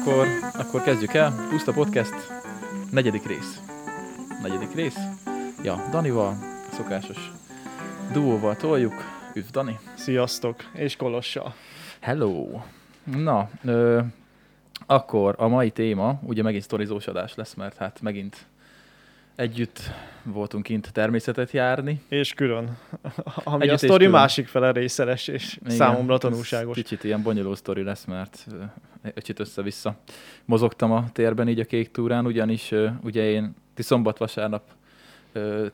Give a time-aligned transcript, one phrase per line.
[0.00, 1.46] akkor, akkor kezdjük el.
[1.50, 2.14] Puszta Podcast,
[2.90, 3.60] negyedik rész.
[4.42, 4.98] Negyedik rész.
[5.62, 6.36] Ja, Danival,
[6.72, 7.30] szokásos
[8.12, 8.94] duóval toljuk.
[9.34, 9.78] Üdv, Dani.
[9.94, 11.54] Sziasztok, és Kolossal.
[12.00, 12.60] Hello.
[13.04, 14.00] Na, ö,
[14.86, 18.46] akkor a mai téma, ugye megint sztorizós adás lesz, mert hát megint
[19.34, 19.80] együtt
[20.22, 22.02] voltunk kint természetet járni.
[22.08, 22.78] És külön.
[23.44, 26.76] Ami Együtt a sztori másik fele részeles, és Igen, számomra tanulságos.
[26.76, 28.46] Kicsit ilyen bonyolult sztori lesz, mert
[29.14, 29.96] kicsit össze-vissza
[30.44, 32.72] mozogtam a térben így a kék túrán, ugyanis
[33.02, 34.62] ugye én ti szombat-vasárnap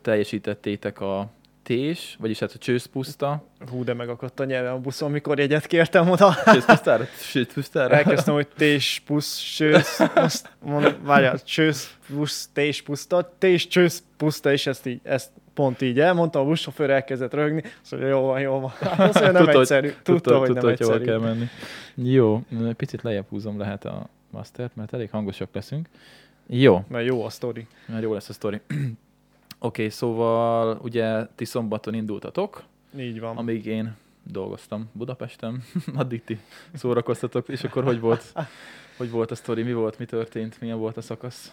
[0.02, 1.30] teljesítettétek a
[1.66, 3.44] tés, vagyis hát a csőszpuszta.
[3.70, 6.34] Hú, de megakadt a nyelvem a buszon, mikor jegyet kértem oda.
[6.52, 7.04] Csőszpusztára?
[7.32, 7.94] Csőszpusztára?
[7.94, 14.52] Elkezdtem, hogy tés, pusz, sősz, azt mondom, várjál, csősz, pusz, tés, puszta, tés, csősz, puszta,
[14.52, 18.40] és ezt így, ezt pont így elmondtam, a buszsofőr elkezdett röhögni, azt mondja, jó van,
[18.40, 18.72] jó van.
[18.80, 19.92] Azt mondja, nem Tudta, hogy- egyszerű.
[20.02, 21.04] Tudta, hogy nem tudta, hogy egyszerű.
[21.04, 21.46] kell menni.
[21.94, 22.42] Jó,
[22.76, 25.88] picit lejjebb húzom lehet a mastert, mert elég hangosak leszünk.
[26.48, 27.66] Jó, Mert jó a sztori.
[27.86, 28.60] mert jó lesz a sztori.
[29.58, 32.64] Oké, okay, szóval ugye ti szombaton indultatok,
[32.98, 33.36] Így van.
[33.36, 35.62] amíg én dolgoztam Budapesten,
[35.94, 36.38] addig ti
[36.72, 38.32] szórakoztatok, és akkor hogy volt,
[38.96, 41.52] hogy volt a sztori, mi volt, mi történt, milyen volt a szakasz?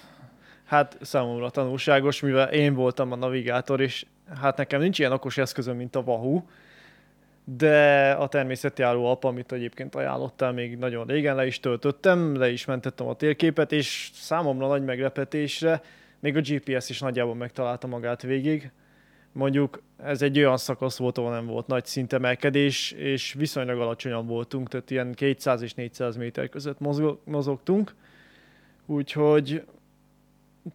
[0.64, 4.06] Hát számomra tanulságos, mivel én voltam a navigátor, és
[4.42, 6.42] hát nekem nincs ilyen okos eszközöm, mint a Wahoo,
[7.44, 12.66] de a természetjáró app, amit egyébként ajánlottál még nagyon régen, le is töltöttem, le is
[12.66, 15.82] mentettem a térképet, és számomra nagy meglepetésre
[16.24, 18.72] még a GPS is nagyjából megtalálta magát végig.
[19.32, 24.70] Mondjuk ez egy olyan szakasz volt, ahol nem volt nagy szintemelkedés, és viszonylag alacsonyan voltunk,
[24.70, 27.94] tehát ilyen 200 és 400 méter között mozog, mozogtunk.
[28.86, 29.64] Úgyhogy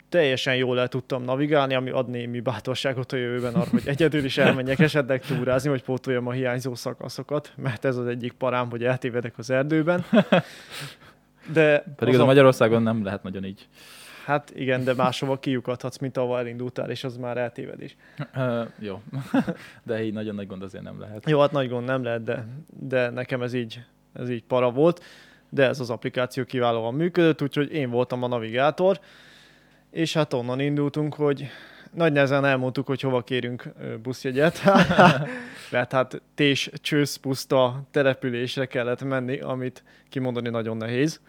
[0.09, 4.39] teljesen jól el tudtam navigálni, ami ad némi bátorságot a jövőben arra, hogy egyedül is
[4.39, 9.39] elmenjek esetleg túrázni, hogy pótoljam a hiányzó szakaszokat, mert ez az egyik parám, hogy eltévedek
[9.39, 10.05] az erdőben.
[11.53, 13.69] De Pedig az a, Magyarországon nem lehet nagyon így.
[14.29, 17.97] Hát igen, de máshova kiukadhatsz, mint ahol elindultál, és az már eltévedés.
[18.35, 19.03] Uh, jó,
[19.87, 21.29] de így nagyon nagy gond azért nem lehet.
[21.31, 22.47] Jó, hát nagy gond nem lehet, de,
[22.81, 23.81] de nekem ez így,
[24.13, 25.05] ez így para volt,
[25.49, 29.01] de ez az applikáció kiválóan működött, úgyhogy én voltam a navigátor,
[29.91, 31.49] és hát onnan indultunk, hogy
[31.95, 33.69] nagy nehezen elmondtuk, hogy hova kérünk
[34.03, 34.63] buszjegyet,
[35.71, 41.21] mert hát tés, csősz, puszta településre kellett menni, amit kimondani nagyon nehéz.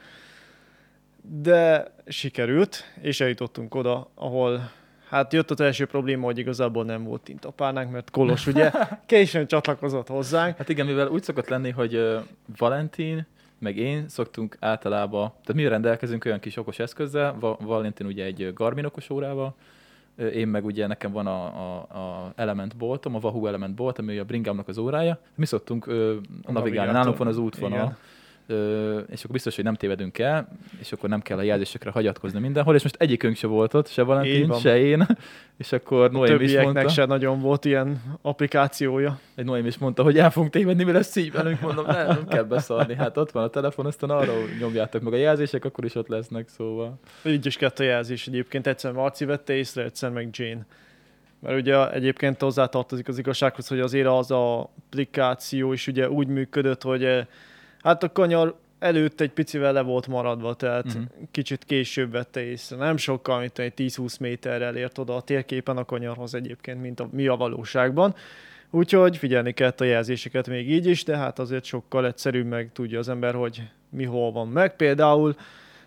[1.22, 4.72] De sikerült, és eljutottunk oda, ahol
[5.10, 8.72] Hát jött az első probléma, hogy igazából nem volt tintapárnánk, mert Kolos ugye
[9.06, 10.58] későn csatlakozott hozzánk.
[10.58, 12.20] Hát igen, mivel úgy szokott lenni, hogy ö,
[12.58, 13.26] Valentin,
[13.60, 18.54] meg én szoktunk általában, tehát mi rendelkezünk olyan kis okos eszközzel, Va- Valentin ugye egy
[18.54, 19.56] Garmin okos órával,
[20.34, 24.18] én meg ugye nekem van a, a, a Element boltom, a Wahoo Element bolt, ami
[24.18, 25.20] a Bringamnak az órája.
[25.36, 26.16] Mi szoktunk ö,
[26.48, 27.78] navigálni, nálunk van az útvonal.
[27.78, 27.98] Igen.
[29.10, 30.48] És akkor biztos, hogy nem tévedünk el,
[30.80, 34.04] és akkor nem kell a jelzésekre hagyatkozni mindenhol, és most egyikünk se volt ott, se
[34.04, 35.06] Valentin, se én,
[35.58, 36.90] és akkor Noém is mondta.
[36.90, 39.20] se nagyon volt ilyen applikációja.
[39.36, 42.28] Egy Noém is mondta, hogy el fogunk tévedni, mi lesz így velünk, mondom, nem, nem
[42.28, 45.96] kell beszarni, hát ott van a telefon, aztán arra nyomjátok meg a jelzések, akkor is
[45.96, 47.00] ott lesznek, szóval.
[47.26, 50.66] Így is kettő jelzés egyébként, egyszer Marci vette észre, egyszer meg Jane.
[51.40, 56.82] Mert ugye egyébként hozzátartozik az igazsághoz, hogy azért az a applikáció is ugye úgy működött,
[56.82, 57.26] hogy eh,
[57.84, 61.04] hát a kanyar előtt egy picivel le volt maradva, tehát uh-huh.
[61.32, 62.76] kicsit később vette észre.
[62.78, 67.10] Nem sokkal, mint egy 10-20 méterrel ért oda a térképen a kanyarhoz egyébként, mint a,
[67.12, 68.16] mi a valóságban.
[68.72, 73.00] Úgyhogy figyelni kellett a jelzéseket még így is, de hát azért sokkal egyszerűbb meg tudja
[73.00, 74.76] az ember, hogy mi hol van meg.
[74.76, 75.36] Például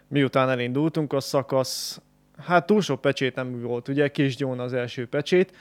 [0.09, 2.01] miután elindultunk, a szakasz,
[2.39, 5.53] hát túl sok pecsét nem volt, ugye Kisgyón az első pecsét,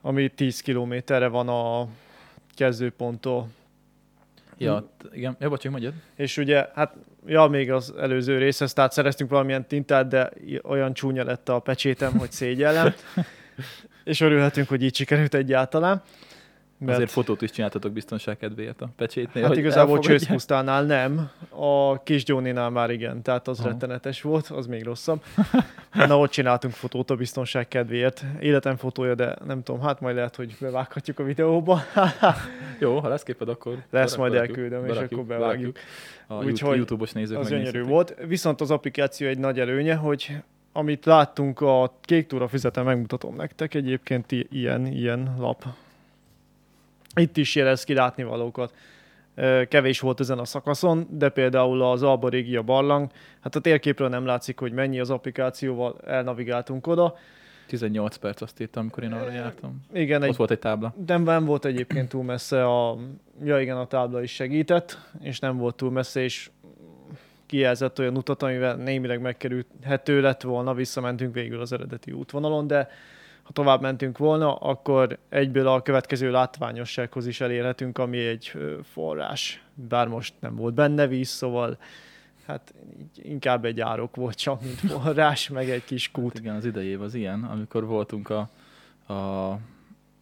[0.00, 1.86] ami 10 kilométerre van a
[2.54, 3.48] kezdőponttól.
[4.62, 5.16] Ja, Hm.
[5.16, 6.02] igen, ja, bocsánat, mondjad.
[6.16, 6.94] És ugye, hát,
[7.26, 10.30] ja, még az előző részhez, tehát szereztünk valamilyen tintát, de
[10.62, 12.94] olyan csúnya lett a pecsétem, hogy szégyellem.
[14.04, 16.02] És örülhetünk, hogy így sikerült egyáltalán.
[16.84, 16.96] Mert...
[16.96, 19.42] Azért fotót is csináltatok biztonság kedvéért a pecsétnél.
[19.42, 19.98] Hát igazából.
[19.98, 23.68] Csőszpusztánál nem, a kis Johnny-nál már igen, tehát az Aha.
[23.68, 25.22] rettenetes volt, az még rosszabb.
[25.92, 28.24] Na, ott csináltunk fotót a biztonság kedvéért.
[28.40, 31.80] Életem fotója, de nem tudom, hát majd lehet, hogy bevághatjuk a videóba.
[32.78, 35.78] Jó, ha lesz képed, akkor Lesz, majd berakjuk, elküldöm, és berakjuk, akkor bevágjuk.
[36.26, 38.14] A Úgyhogy YouTube-os nézők az gyönyörű volt.
[38.26, 40.36] Viszont az applikáció egy nagy előnye, hogy
[40.72, 45.64] amit láttunk a kék túra füzeten, megmutatom nektek, egyébként ilyen, ilyen lap.
[47.14, 48.74] Itt is jelez ki látnivalókat.
[49.68, 53.10] Kevés volt ezen a szakaszon, de például az Alba Régia barlang,
[53.40, 57.16] hát a térképről nem látszik, hogy mennyi az applikációval elnavigáltunk oda.
[57.66, 59.84] 18 perc azt írtam, amikor én arra jártam.
[59.92, 60.94] Igen, Ott egy, volt egy tábla.
[60.96, 62.98] de nem volt egyébként túl messze a,
[63.44, 66.50] ja igen, a tábla is segített, és nem volt túl messze, és
[67.46, 72.88] kijelzett olyan utat, amivel némileg megkerülhető lett volna, visszamentünk végül az eredeti útvonalon, de
[73.54, 78.52] ha tovább mentünk volna, akkor egyből a következő látványossághoz is elérhetünk, ami egy
[78.82, 79.64] forrás.
[79.74, 81.78] Bár most nem volt benne víz, szóval
[82.46, 82.74] hát
[83.14, 86.32] inkább egy árok volt csak, mint forrás, meg egy kis kút.
[86.32, 88.48] Hát igen, az idejév az ilyen, amikor voltunk a,
[89.14, 89.58] a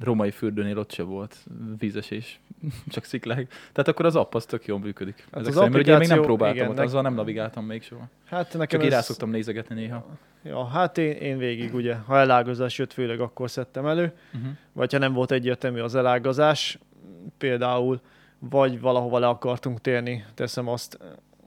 [0.02, 1.37] romai fürdőnél ott se volt
[1.79, 2.41] vízesés,
[2.88, 3.49] csak sziklák.
[3.49, 5.25] Tehát akkor az app az tök jól működik.
[5.32, 8.08] Hát Ezek az szerint, ugye még nem próbáltam igen, ott, azzal nem navigáltam még soha.
[8.25, 9.05] Hát nekem csak ez...
[9.05, 10.06] szoktam nézegetni néha.
[10.43, 14.50] Ja, hát én, én végig ugye, ha elágazás jött, főleg akkor szedtem elő, uh-huh.
[14.73, 16.79] vagy ha nem volt egyértelmű az elágazás,
[17.38, 18.00] például,
[18.38, 20.99] vagy valahova le akartunk térni, teszem azt.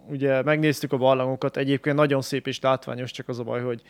[0.07, 3.81] Ugye megnéztük a barlangokat, egyébként nagyon szép és látványos, csak az a baj, hogy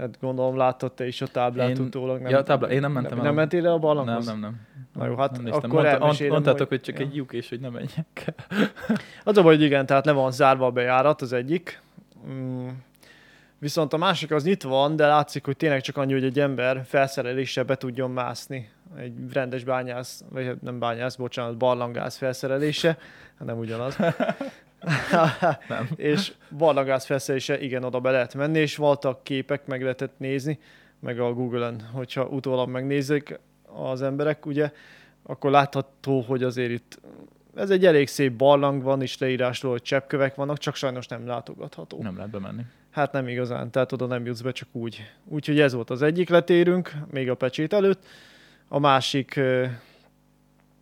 [0.00, 1.84] Hát gondolom láttad te is a táblát én...
[1.84, 2.20] utólag.
[2.20, 2.70] Nem, ja, tábla.
[2.70, 3.24] Én nem mentem nem, el.
[3.24, 4.26] Nem mentél le a barlanghoz?
[4.26, 4.60] Nem, nem, nem.
[4.94, 7.04] Na jó, hát nem akkor Mondta, Mondtátok, hogy csak ja.
[7.04, 8.34] egy lyuk, és hogy nem menjek.
[9.24, 11.82] az a baj, hogy igen, tehát le van zárva a bejárat, az egyik.
[12.30, 12.68] Mm.
[13.58, 16.82] Viszont a másik az nyitva van, de látszik, hogy tényleg csak annyi, hogy egy ember
[16.84, 18.70] felszereléssel be tudjon mászni.
[18.96, 22.98] Egy rendes bányász, vagy hát nem bányász, bocsánat, barlangász felszerelése,
[23.38, 23.96] nem ugyanaz.
[25.68, 25.88] nem.
[25.96, 30.58] és barlangász felszerelése, igen, oda be lehet menni, és voltak képek, meg lehetett nézni,
[31.00, 33.38] meg a Google-en, hogyha utólag megnézik
[33.90, 34.72] az emberek, ugye,
[35.22, 37.00] akkor látható, hogy azért itt
[37.54, 42.02] ez egy elég szép barlang van, és leírásról, hogy cseppkövek vannak, csak sajnos nem látogatható.
[42.02, 42.62] Nem lehet bemenni.
[42.90, 45.10] Hát nem igazán, tehát oda nem jutsz be, csak úgy.
[45.24, 48.04] Úgyhogy ez volt az egyik letérünk, még a pecsét előtt.
[48.68, 49.40] A másik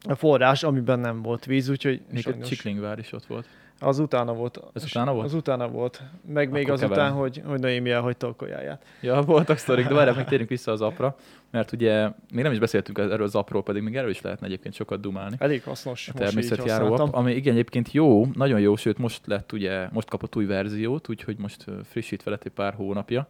[0.08, 2.44] a forrás, amiben nem volt víz, úgyhogy Még sajnos...
[2.44, 3.48] a Csiklingvár is ott volt.
[3.80, 4.60] Az utána volt.
[4.72, 5.26] Ez utána volt?
[5.26, 6.02] Az utána volt.
[6.26, 7.14] Meg Akkor még azután, keverem.
[7.14, 8.84] hogy, hogy Noémi elhagyta a kajáját.
[9.00, 11.16] Ja, voltak sztorik, de várjál, meg térjünk vissza az apra,
[11.50, 14.74] mert ugye még nem is beszéltünk erről az apról, pedig még erről is lehetne egyébként
[14.74, 15.36] sokat dumálni.
[15.38, 16.08] Elég hasznos.
[16.08, 20.36] A természetjáró app, ami igen egyébként jó, nagyon jó, sőt most lett ugye, most kapott
[20.36, 23.28] új verziót, úgyhogy most frissítve lett egy pár hónapja.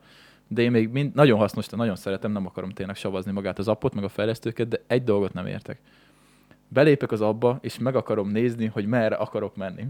[0.49, 3.95] De én még mind, nagyon hasznos, nagyon szeretem, nem akarom tényleg savazni magát az appot,
[3.95, 5.81] meg a fejlesztőket, de egy dolgot nem értek.
[6.69, 9.87] Belépek az abba, és meg akarom nézni, hogy merre akarok menni.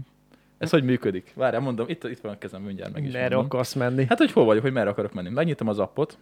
[0.59, 1.31] Ez hogy működik?
[1.35, 3.45] Várjál, mondom, itt, itt van a kezem, mindjárt meg is Merre mondom.
[3.45, 4.05] akarsz menni?
[4.05, 5.29] Hát, hogy hol vagyok, hogy merre akarok menni.
[5.29, 6.17] Megnyitom az appot.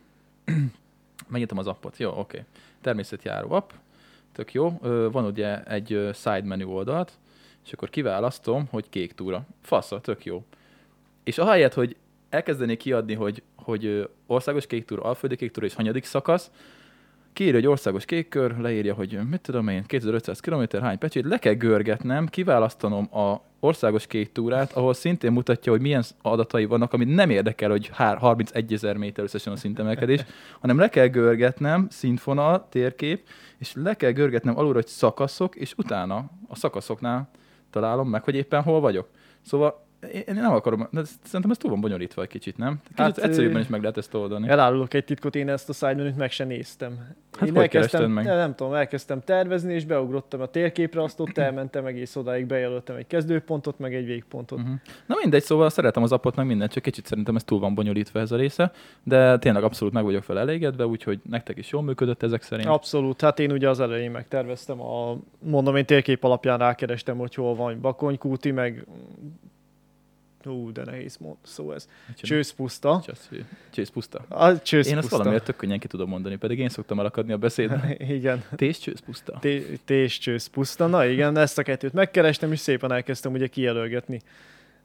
[1.28, 1.98] Megnyitom az appot.
[1.98, 2.20] Jó, oké.
[2.20, 2.42] Okay.
[2.82, 3.70] Természetjáró app.
[4.32, 4.78] Tök jó.
[5.12, 7.12] Van ugye egy side menu oldalt,
[7.66, 9.46] és akkor kiválasztom, hogy kék túra.
[9.62, 10.44] Fasza, tök jó.
[11.24, 11.96] És ahelyett, hogy
[12.30, 16.52] elkezdenék kiadni, hogy, hogy országos kék túra, alföldi kék túra és hanyadik szakasz,
[17.38, 21.54] kiírja, hogy országos kékkör, leírja, hogy mit tudom én, 2500 km, hány pecsét, le kell
[21.54, 27.30] görgetnem, kiválasztanom a országos kék túrát, ahol szintén mutatja, hogy milyen adatai vannak, amit nem
[27.30, 30.26] érdekel, hogy 31 ezer méter összesen a szintemelkedés,
[30.62, 36.30] hanem le kell görgetnem, szintfonal, térkép, és le kell görgetnem alulra, hogy szakaszok, és utána
[36.48, 37.30] a szakaszoknál
[37.70, 39.08] találom meg, hogy éppen hol vagyok.
[39.42, 42.80] Szóval én nem akarom, de szerintem ez túl van bonyolítva egy kicsit, nem?
[42.84, 44.48] Kicsit hát, egyszerűbben is meg lehet ezt oldani.
[44.48, 47.16] Elárulok egy titkot, én ezt a side meg sem néztem.
[47.40, 48.26] Hát én elkezdtem, meg?
[48.26, 53.08] Nem tudom, elkezdtem tervezni, és beugrottam a térképre, azt ott elmentem egész odáig, bejelöltem egy
[53.08, 54.60] kezdőpontot, meg egy végpontot.
[54.60, 54.76] Uh-huh.
[55.06, 58.20] Na mindegy, szóval szeretem az appot, meg mindent, csak kicsit szerintem ez túl van bonyolítva
[58.20, 58.72] ez a része,
[59.04, 62.68] de tényleg abszolút meg vagyok fel elégedve, úgyhogy nektek is jól működött ezek szerint.
[62.68, 67.56] Abszolút, hát én ugye az elején megterveztem, a, mondom, én térkép alapján rákerestem, hogy hol
[67.56, 68.86] van Bakonykúti, meg
[70.48, 71.88] Ú, de nehéz mond, szó ez.
[72.16, 73.04] Csőszpuszta.
[73.70, 74.26] Csőszpuszta.
[74.28, 74.92] A csőszpuszta.
[74.92, 77.96] Én azt valamiért tök könnyen ki tudom mondani, pedig én szoktam elakadni a beszédben.
[78.18, 78.44] igen.
[78.56, 79.40] Tés csőszpuszta.
[79.86, 80.88] Tés csőszpuszta.
[80.88, 84.22] Na igen, ezt a kettőt megkerestem, és szépen elkezdtem ugye kijelölgetni.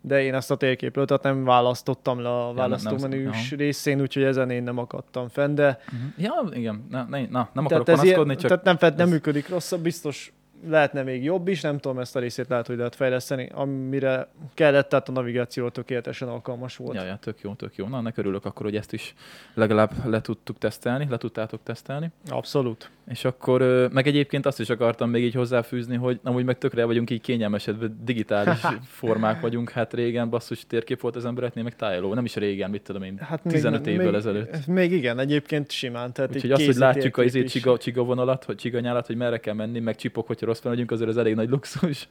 [0.04, 4.50] De én ezt a térképről, tehát nem választottam le a választómenűs ja, részén, úgyhogy ezen
[4.50, 5.78] én nem akadtam fenn, de...
[5.84, 6.10] Uh-huh.
[6.16, 8.48] Ja, igen, na, na, na nem akarok panaszkodni, csak...
[8.48, 10.32] Tehát nem, fed, nem működik rosszabb, biztos
[10.66, 14.88] lehetne még jobb is, nem tudom, ezt a részét lehet, hogy lehet fejleszteni, amire kellett,
[14.88, 16.96] tehát a navigáció tökéletesen alkalmas volt.
[16.96, 17.88] Ja, ja, tök jó, tök jó.
[17.88, 19.14] Na, ennek örülök akkor, hogy ezt is
[19.54, 22.10] legalább le tudtuk tesztelni, le tudtátok tesztelni.
[22.28, 22.90] Abszolút.
[23.08, 27.10] És akkor, meg egyébként azt is akartam még így hozzáfűzni, hogy amúgy meg tökre vagyunk
[27.10, 28.60] így kényelmesedve, digitális
[29.00, 32.82] formák vagyunk, hát régen basszus térkép volt az embereknél, meg tájoló, nem is régen, mit
[32.82, 34.66] tudom én, hát 15 még, évvel még, ezelőtt.
[34.66, 36.12] Még igen, egyébként simán.
[36.12, 39.38] Tehát Úgyhogy azt, hogy látjuk a izé, csiga, csiga vonalat, hogy csiga nyálat, hogy merre
[39.38, 42.08] kell menni, meg csipok, hogyha rossz vagyunk, azért az elég nagy luxus.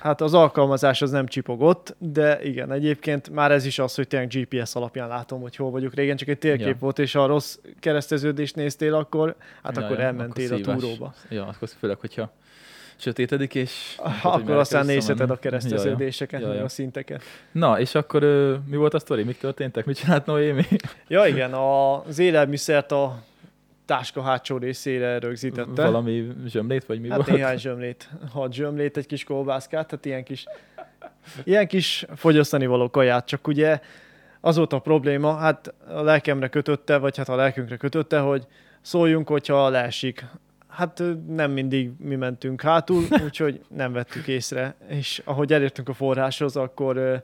[0.00, 4.28] Hát az alkalmazás az nem csipogott, de igen, egyébként már ez is az, hogy tényleg
[4.28, 5.94] GPS alapján látom, hogy hol vagyok.
[5.94, 6.76] Régen csak egy térkép ja.
[6.78, 11.14] volt, és ha rossz kereszteződést néztél, akkor, hát ja, akkor ja, elmentél akkor a túróba.
[11.28, 12.32] Ja, akkor főleg, hogyha
[12.96, 13.94] sötétedik, és...
[13.96, 16.64] Ah, akkor aztán nézheted a kereszteződéseket, ja, ja.
[16.64, 17.22] a szinteket.
[17.52, 18.22] Na, és akkor
[18.66, 19.22] mi volt a sztori?
[19.22, 19.84] Mik történtek?
[19.84, 20.62] Mit csinált Noémi?
[21.08, 23.22] Ja, igen, az élelmiszert a
[23.84, 25.84] táska hátsó részére rögzítette.
[25.84, 27.30] Valami zsömlét, vagy mi hát volt?
[27.30, 28.10] néhány zsömlét.
[28.32, 30.44] Hat zsömlét, egy kis kolbászkát, tehát ilyen kis
[31.44, 33.80] ilyen kis fogyasztani való kaját, csak ugye
[34.40, 38.46] az volt a probléma, hát a lelkemre kötötte, vagy hát a lelkünkre kötötte, hogy
[38.80, 40.24] szóljunk, hogyha leesik.
[40.68, 46.56] Hát nem mindig mi mentünk hátul, úgyhogy nem vettük észre, és ahogy elértünk a forráshoz,
[46.56, 47.22] akkor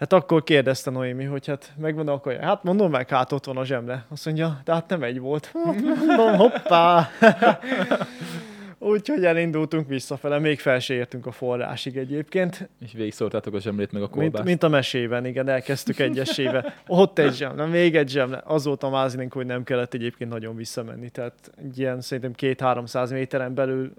[0.00, 2.40] Hát akkor kérdezte Noémi, hogy hát megvan a kaja.
[2.44, 4.04] Hát mondom meg, hát ott van a zsemle.
[4.08, 5.50] Azt mondja, de hát nem egy volt.
[6.06, 7.08] Mondom, hoppá!
[8.82, 12.68] Úgyhogy elindultunk visszafele, még fel se értünk a forrásig egyébként.
[12.84, 14.32] És végig szórtátok a zsemlét meg a kolbászt.
[14.32, 16.74] Mint, mint a mesében, igen, elkezdtük egyesével.
[16.86, 18.42] Ott egy zsemle, még egy zsemle.
[18.44, 21.10] Az volt a mázlink, hogy nem kellett egyébként nagyon visszamenni.
[21.10, 23.92] Tehát egy ilyen szerintem két-háromszáz méteren belül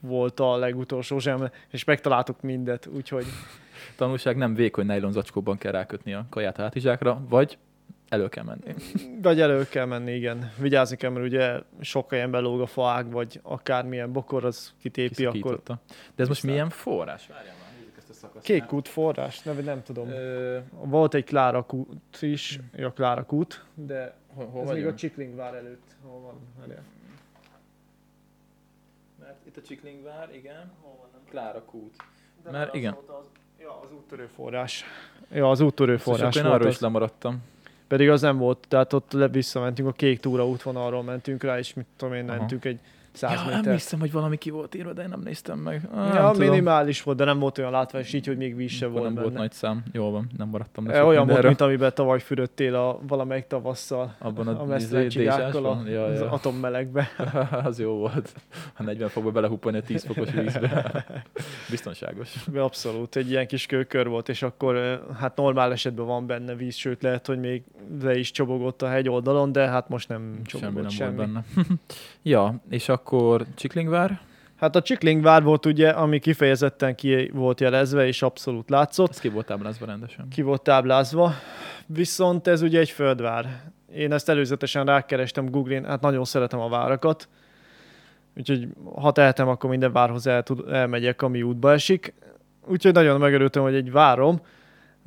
[0.00, 3.24] volt a legutolsó zsemle, és megtaláltuk mindet, úgyhogy...
[3.96, 7.58] Tanulság nem vékony nylon zacskóban kell rákötni a kaját a hátizsákra, vagy
[8.08, 8.74] elő kell menni.
[9.22, 10.52] Vagy elő kell menni, igen.
[10.58, 15.60] Vigyázni kell, mert ugye sok helyen belóg a faág, vagy akármilyen bokor, az kitépi, akkor...
[15.64, 15.78] De
[16.16, 17.26] ez most milyen forrás?
[17.26, 17.68] Várjál már,
[18.10, 20.08] ezt a Kék kút forrás, nem, nem tudom.
[20.08, 20.58] Ö...
[20.70, 25.54] Volt egy Klára kút is, a Klára kút, de hol, hol ez még a Csiklingvár
[25.54, 25.96] előtt.
[26.02, 26.34] Hol van?
[26.58, 26.82] Várjál.
[29.20, 30.72] Mert itt a Csiklingvár, igen.
[30.80, 31.08] Hol van?
[31.12, 31.20] Nem?
[31.30, 31.96] Klára kút.
[32.42, 32.92] De Mert igen.
[32.92, 33.24] Az,
[33.60, 34.84] ja, az úttörő forrás.
[35.32, 36.34] Ja, az úttörő forrás.
[36.34, 37.42] Szóval én arról is lemaradtam.
[37.88, 41.74] Pedig az nem volt, tehát ott le visszamentünk, a kék túra útvonalról mentünk rá, és
[41.74, 42.78] mit tudom én, mentünk egy
[43.18, 43.64] 100 ja, méter.
[43.64, 45.88] emlékszem, hogy valami ki volt írva, de én nem néztem meg.
[45.94, 47.04] Ah, ja, nem minimális tudom.
[47.04, 49.26] volt, de nem volt olyan látványos, így, hogy még víz se volt nem benne.
[49.26, 49.82] volt nagy szám.
[49.92, 50.94] Jó van, nem maradtam le.
[50.94, 54.14] E, olyan volt, mint amiben tavaly fürödtél a valamelyik tavasszal.
[54.18, 56.04] Abban a, a mesztelencsicsákkal a, ja, ja.
[56.04, 57.08] az atommelegbe.
[57.64, 58.34] az jó volt.
[58.74, 61.04] Ha 40 fokba belehupolni a 10 fokos vízbe.
[61.70, 62.46] Biztonságos.
[62.54, 67.02] Abszolút, egy ilyen kis kőkör volt, és akkor hát normál esetben van benne víz, sőt
[67.02, 67.62] lehet, hogy még
[68.02, 70.80] le is csobogott a hegy oldalon, de hát most nem csobogott semmi.
[70.80, 71.16] Nem semmi.
[71.16, 71.44] Volt benne.
[72.22, 74.20] ja, és akkor Csikling Csiklingvár?
[74.56, 79.10] Hát a Csiklingvár volt ugye, ami kifejezetten ki volt jelezve, és abszolút látszott.
[79.10, 80.28] Ez ki volt táblázva rendesen.
[80.28, 81.32] Ki volt táblázva.
[81.86, 83.62] Viszont ez ugye egy földvár.
[83.94, 87.28] Én ezt előzetesen rákerestem Google-in, hát nagyon szeretem a várakat.
[88.36, 92.14] Úgyhogy ha tehetem, akkor minden várhoz el tud, elmegyek, ami útba esik.
[92.66, 94.40] Úgyhogy nagyon megörültem, hogy egy várom.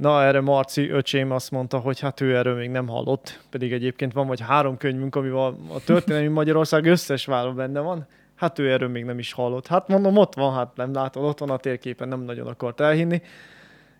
[0.02, 4.14] Na, erre Marci öcsém azt mondta, hogy hát ő erről még nem hallott, pedig egyébként
[4.14, 8.08] van vagy három könyvünk, amivel a történelmi Magyarország összes várom benne van.
[8.36, 9.68] Hát ő erről még nem is hallott.
[9.68, 13.22] Hát mondom, ott van, hát nem látod, ott van a térképen, nem nagyon akart elhinni.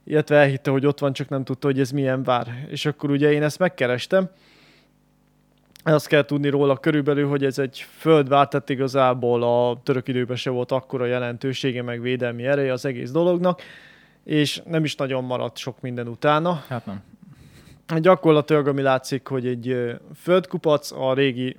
[0.04, 2.66] Illetve elhitte, hogy ott van, csak nem tudta, hogy ez milyen vár.
[2.70, 4.30] És akkor ugye én ezt megkerestem.
[5.84, 10.50] Azt kell tudni róla körülbelül, hogy ez egy földvár, tehát igazából a török időben se
[10.50, 13.62] volt akkora jelentősége, meg védelmi ereje az egész dolognak,
[14.24, 16.64] és nem is nagyon maradt sok minden utána.
[16.68, 17.04] Hát nem.
[18.00, 21.58] Gyakorlatilag, ami látszik, hogy egy földkupac a régi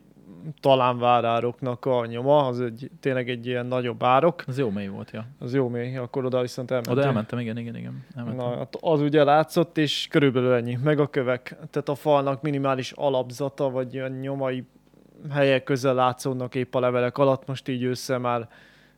[0.60, 4.44] talánvárároknak a nyoma, az egy, tényleg egy ilyen nagyobb árok.
[4.46, 5.26] Az jó mély volt, ja.
[5.38, 6.96] Az jó mély, akkor oda viszont elmentem.
[6.96, 8.04] Oda elmentem, igen, igen, igen.
[8.16, 8.46] Elmentem.
[8.46, 10.78] Na, hát az ugye látszott, és körülbelül ennyi.
[10.82, 14.64] Meg a kövek, tehát a falnak minimális alapzata, vagy olyan nyomai
[15.30, 18.48] helyek közel látszódnak épp a levelek alatt, most így össze már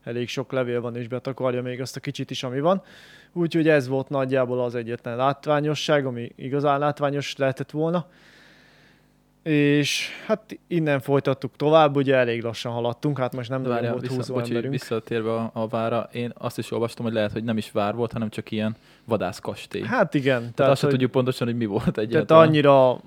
[0.05, 2.83] elég sok levél van, és betakarja még azt a kicsit is, ami van.
[3.33, 8.07] Úgyhogy ez volt nagyjából az egyetlen látványosság, ami igazán látványos lehetett volna
[9.45, 14.03] és hát innen folytattuk tovább, ugye elég lassan haladtunk, hát most nem De várjál, volt
[14.03, 14.73] vissza, húzó bocsi, emberünk.
[14.73, 18.13] Visszatérve a, a vára, én azt is olvastam, hogy lehet, hogy nem is vár volt,
[18.13, 19.83] hanem csak ilyen vadászkastély.
[19.83, 20.41] Hát igen.
[20.41, 22.27] Tehát, tehát azt sem tudjuk pontosan, hogy mi volt egyáltalán.
[22.27, 23.01] Tehát annyira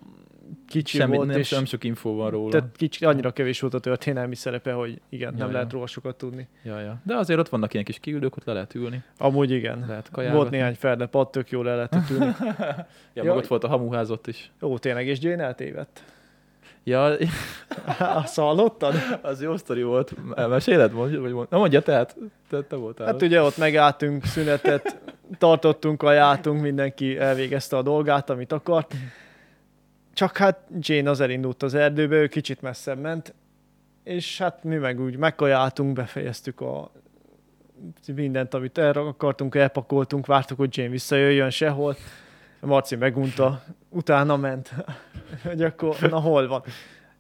[0.67, 2.51] kicsi Semmi, volt, nem, és nem sok infó van róla.
[2.51, 5.53] Tehát kicsi, annyira kevés volt a történelmi szerepe, hogy igen, ja, nem ja.
[5.53, 6.47] lehet róla sokat tudni.
[6.63, 7.01] Ja, ja.
[7.03, 9.03] De azért ott vannak ilyen kis kiüldők, ott le lehet ülni.
[9.17, 9.85] Amúgy igen.
[9.87, 12.35] Lehet volt néhány ferdepad, tök jól le lehetett ülni.
[13.13, 14.51] ja, ja, ott volt a hamuházot is.
[14.61, 16.03] Jó, tényleg, és Jane eltévedt.
[16.83, 17.17] Ja.
[18.23, 18.95] Azt hallottad?
[19.21, 20.13] Az jó sztori volt.
[20.35, 20.91] Elmeséled?
[20.91, 21.47] Mondj, vagy mondj.
[21.51, 22.15] Na mondja, tehát
[22.49, 23.07] te, te voltál.
[23.07, 24.97] Hát ugye ott megálltunk, szünetet
[25.37, 28.93] tartottunk, ajánltunk, mindenki elvégezte a dolgát, amit akart.
[30.17, 33.33] Csak hát Jane az elindult az erdőbe, ő kicsit messzebb ment,
[34.03, 36.91] és hát mi meg úgy megkajáltunk, befejeztük a
[38.15, 41.95] mindent, amit erre akartunk, elpakoltunk, vártuk, hogy Jane visszajöjjön sehol.
[42.59, 44.73] Marci megunta, utána ment,
[45.43, 46.63] hogy akkor, na hol van.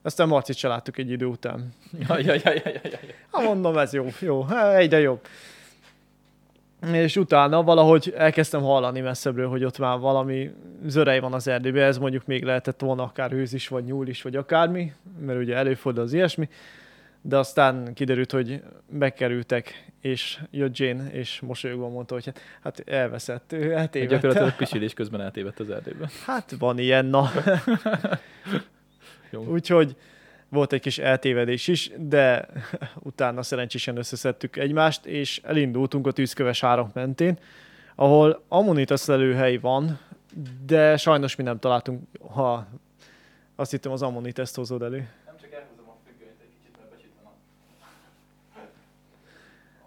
[0.01, 1.73] Aztán Marcit se láttuk egy idő után.
[2.07, 2.99] Ja, ja, ja, ja, ja, ja.
[3.29, 5.19] Ha mondom, ez jó, jó, egyre jobb.
[6.91, 10.51] És utána valahogy elkezdtem hallani messzebbről, hogy ott már valami
[10.85, 14.21] zörej van az erdőben, ez mondjuk még lehetett volna akár hőz is, vagy nyúl is,
[14.21, 16.49] vagy akármi, mert ugye előfordul az ilyesmi
[17.27, 23.53] de aztán kiderült, hogy bekerültek, és jött Jane, és mosolyogva mondta, hogy hát, hát elveszett,
[23.53, 24.11] ő eltévedt.
[24.11, 26.09] Gyakorlatilag pisilés közben eltévedt az erdőben.
[26.25, 27.29] Hát van ilyen, na.
[29.55, 29.95] Úgyhogy
[30.49, 32.47] volt egy kis eltévedés is, de
[33.03, 37.39] utána szerencsésen összeszedtük egymást, és elindultunk a tűzköves árak mentén,
[37.95, 39.99] ahol Ammonitas lelőhely van,
[40.65, 42.01] de sajnos mi nem találtunk,
[42.33, 42.67] ha
[43.55, 45.09] azt hittem az Ammonitas hozod elő.
[45.25, 47.31] Nem csak elhozom a függönyt egy kicsit, mert becsítom a...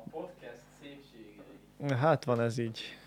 [0.05, 1.99] A podcast szépségei.
[2.00, 3.00] Hát van ez így.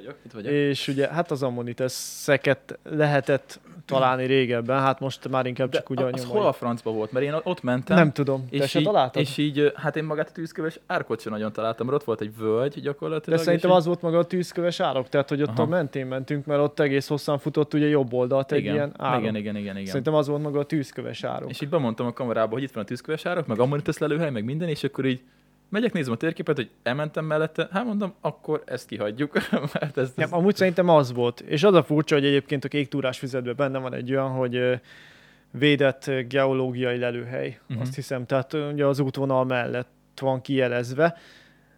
[0.00, 0.52] Vagyok, itt vagyok.
[0.52, 6.04] És ugye, hát az Ammonitas-szeket lehetett találni régebben, hát most már inkább De csak ugye
[6.04, 6.30] a nyomai.
[6.36, 7.12] hol a francba volt?
[7.12, 7.96] Mert én ott mentem.
[7.96, 9.22] Nem tudom, te és se így, találtad?
[9.22, 12.36] és így, hát én magát a tűzköves árkot sem nagyon találtam, mert ott volt egy
[12.36, 13.38] völgy De gyakorlatilag.
[13.38, 15.62] szerintem és az volt maga a tűzköves árok, tehát hogy ott Aha.
[15.62, 19.20] a mentén mentünk, mert ott egész hosszan futott ugye jobb oldalt egy igen, ilyen árok.
[19.22, 19.86] igen, igen, igen, igen.
[19.86, 21.50] Szerintem az volt maga a tűzköves árok.
[21.50, 24.44] És így bemondtam a kamerába, hogy itt van a tűzköves árok, meg ammonitas lelőhely, meg
[24.44, 25.20] minden, és akkor így
[25.70, 29.32] megyek, nézem a térképet, hogy elmentem mellette, hát mondom, akkor ezt kihagyjuk,
[29.80, 31.40] mert ez, Ja, ez amúgy szerintem az volt.
[31.40, 34.80] És az a furcsa, hogy egyébként a kék túrás füzetben benne van egy olyan, hogy
[35.50, 37.80] védett geológiai lelőhely, uh-huh.
[37.80, 38.26] azt hiszem.
[38.26, 39.88] Tehát ugye az útvonal mellett
[40.20, 41.16] van kijelezve.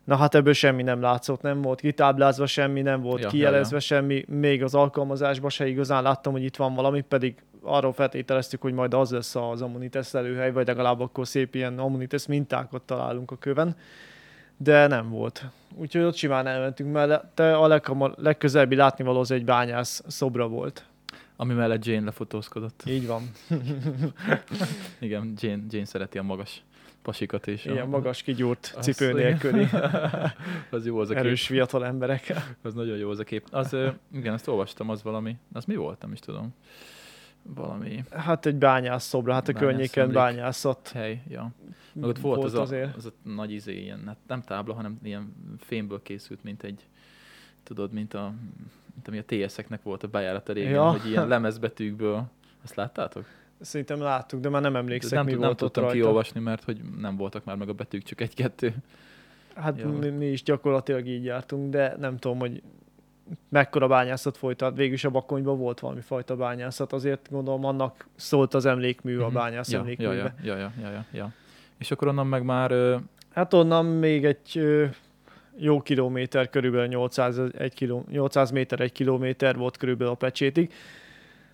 [0.04, 3.30] Na hát ebből semmi nem látszott, nem volt kitáblázva semmi, nem volt Ja, ja, ja,
[3.30, 7.92] kijelezve ja, semmi, még az alkalmazásban se igazán láttam, hogy itt van valami, pedig arról
[7.92, 12.82] feltételeztük, hogy majd az lesz az Ammonites lelőhely, vagy legalább akkor szép ilyen Ammonites mintákat
[12.82, 13.76] találunk a köven,
[14.56, 15.44] de nem volt.
[15.74, 20.84] Úgyhogy ott simán elmentünk mellette, a leghamar, legközelebbi látnivaló az egy bányász szobra volt.
[21.36, 22.82] ami mellett Jane lefotózkodott.
[22.86, 23.30] Így van.
[24.98, 26.62] Igen, Jane, Jane szereti a magas
[27.02, 29.66] pasikat a, Ilyen magas kigyúrt Az cipő nélküli
[30.70, 31.22] az jó az a kép.
[31.24, 32.32] erős fiatal emberek.
[32.62, 33.46] Az nagyon jó az a kép.
[33.50, 33.76] Az,
[34.12, 35.36] igen, azt olvastam, az valami.
[35.52, 36.54] Az mi volt, nem is tudom.
[37.42, 40.16] Valami Hát egy bányász szobra, hát a Bányász környéken emlék.
[40.16, 41.50] bányászat hely, ja.
[41.92, 42.94] Meg ott volt, volt az, azért.
[42.94, 46.86] A, az a nagy izé, ilyen, hát nem tábla, hanem ilyen fémből készült, mint egy,
[47.62, 48.32] tudod, mint a,
[48.94, 50.90] mint ami a TS-eknek volt a bejárata régen, Ja.
[50.90, 52.24] hogy ilyen lemezbetűkből.
[52.62, 53.24] Azt láttátok?
[53.62, 57.16] Szerintem láttuk, de már nem emlékszem, nem, mi volt nem tudtam kiolvasni, mert hogy nem
[57.16, 58.74] voltak már meg a betűk, csak egy-kettő.
[59.54, 59.88] Hát Ja.
[59.88, 62.62] mi, mi is gyakorlatilag így jártunk, de nem tudom, hogy
[63.48, 64.76] mekkora bányászat folytat.
[64.76, 69.34] Végülis a Bakonyban volt valami fajta bányászat, azért gondolom annak szólt az emlékmű, a Mhm.
[69.34, 70.14] bányász ja, ja, emlékműbe.
[70.42, 71.32] ja, ja, ja, ja, ja, ja.
[71.78, 72.96] És akkor onnan meg már ö,
[73.34, 74.84] Hát onnan még egy ö,
[75.56, 80.72] jó kilométer, körülbelül 800, egy kiló, 800 méter, egy kilométer volt körülbelül a pecsétig.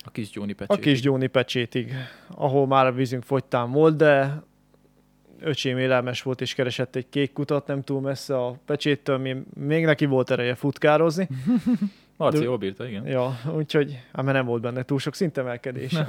[0.05, 0.83] A kis Jóni A pecsét.
[0.83, 1.93] kis Gyóni pecsétig,
[2.27, 4.43] ahol már a vízünk fogytán volt, de
[5.39, 9.85] öcsém élelmes volt és keresett egy kék kutat, nem túl messze a pecséttől, mi- még
[9.85, 11.27] neki volt ereje futkározni.
[12.17, 13.07] Marci jól bírta, igen.
[13.07, 15.93] Ja, úgyhogy, hát mert nem volt benne túl sok szintemelkedés.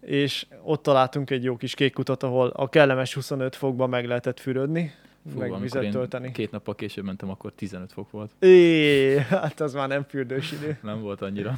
[0.00, 4.40] és ott találtunk egy jó kis kék kutat, ahol a kellemes 25 fokban meg lehetett
[4.40, 4.92] fürödni,
[5.32, 6.32] Fú, meg vizet tölteni.
[6.32, 8.30] Két nappal később mentem, akkor 15 fok volt.
[8.44, 10.78] É, hát az már nem fürdős idő.
[10.82, 11.54] Nem volt annyira.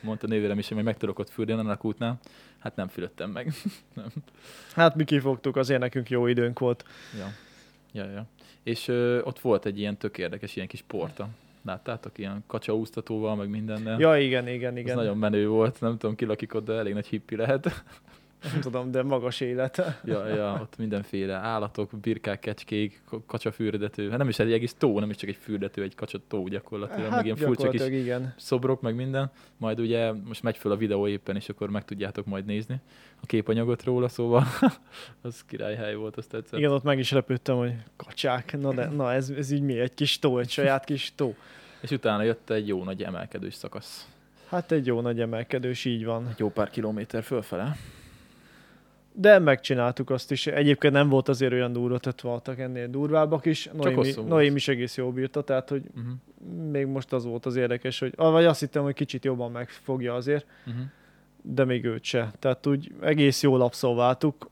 [0.00, 2.18] Mondta nővérem is, hogy meg tudok ott fürdeni annak a kútnál.
[2.58, 3.52] Hát nem fürödtem meg.
[4.74, 6.84] Hát mi kifogtuk, azért nekünk jó időnk volt.
[7.18, 7.32] Ja.
[7.92, 8.26] Ja, ja.
[8.62, 11.28] És ö, ott volt egy ilyen tök érdekes, ilyen kis porta.
[11.64, 12.18] Láttátok?
[12.18, 14.00] Ilyen kacsaúztatóval, meg mindennel.
[14.00, 14.96] Ja, igen, igen, Ez igen.
[14.96, 17.84] nagyon menő volt, nem tudom, ki lakik ott, de elég nagy hippi lehet.
[18.52, 19.82] Nem tudom, de magas élet.
[20.04, 24.08] ja, ja, ott mindenféle állatok, birkák, kecskék, kacsafürdető.
[24.08, 27.02] Hát nem is egy egész tó, nem is csak egy fürdető, egy kacsa tó gyakorlatilag,
[27.08, 28.34] Hát meg ilyen furcsa kis igen.
[28.36, 29.30] szobrok, meg minden.
[29.56, 32.80] Majd ugye most megy föl a videó éppen, és akkor meg tudjátok majd nézni
[33.22, 34.44] a képanyagot róla, szóval
[35.22, 36.58] az királyhely volt, azt tetszett.
[36.58, 39.78] Igen, ott meg is lepődtem, hogy kacsák, na, de, na ez, ez így mi?
[39.78, 41.34] Egy kis tó, egy saját kis tó.
[41.80, 44.08] És utána jött egy jó nagy emelkedős szakasz.
[44.48, 46.28] Hát egy jó nagy emelkedős, így van.
[46.28, 47.76] Egy jó pár kilométer fölfele.
[49.16, 50.46] De megcsináltuk azt is.
[50.46, 53.70] Egyébként nem volt azért olyan durva, tehát voltak ennél durvábbak is.
[53.72, 54.12] Noémi.
[54.26, 56.70] Noémi is egész jól bírta, tehát hogy Uh-huh.
[56.70, 60.46] még most az volt az érdekes, hogy vagy azt hittem, hogy kicsit jobban megfogja azért,
[60.66, 60.82] Uh-huh.
[61.42, 62.32] de még őt se.
[62.38, 64.50] Tehát úgy egész jól abszolváltuk.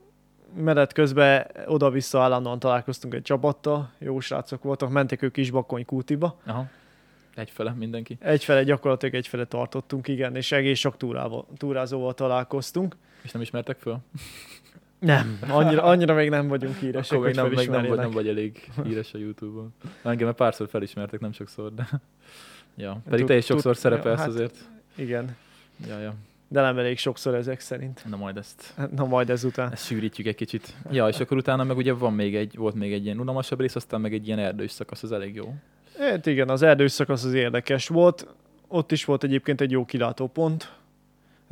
[0.57, 6.40] Menet közben oda-vissza állandóan találkoztunk egy csapattal, jó srácok voltak, mentek ők is Bakony kútiba.
[6.46, 6.66] Aha.
[7.35, 8.16] Egyfele mindenki.
[8.20, 12.96] Egyfele gyakorlatilag egyfele tartottunk, igen, és egész sok túrával, túrázóval találkoztunk.
[13.22, 13.98] És nem ismertek föl?
[14.98, 18.28] Nem, annyira, annyira még nem vagyunk híresek, Akkor még nem, még nem, vagy, nem vagy
[18.28, 19.74] elég híres a Youtube-on.
[20.02, 21.88] Engem már párszor felismertek, nem sokszor, de...
[22.76, 24.54] Ja, pedig Tud- te is sokszor tud- szerepelsz hát- azért.
[24.94, 25.37] Igen,
[25.88, 26.14] Ja, ja.
[26.48, 28.04] de nem elég sokszor ezek szerint.
[28.08, 29.72] Na majd ezt, Na majd ezután.
[29.72, 30.74] ezt sűrítjük egy kicsit.
[30.90, 33.74] Ja, és akkor utána meg ugye van még egy, volt még egy ilyen unalmasabb rész,
[33.76, 35.54] aztán meg egy ilyen erdős szakasz, az elég jó.
[35.98, 38.26] Hát igen, az erdős szakasz az érdekes volt.
[38.68, 40.72] Ott is volt egyébként egy jó kilátópont.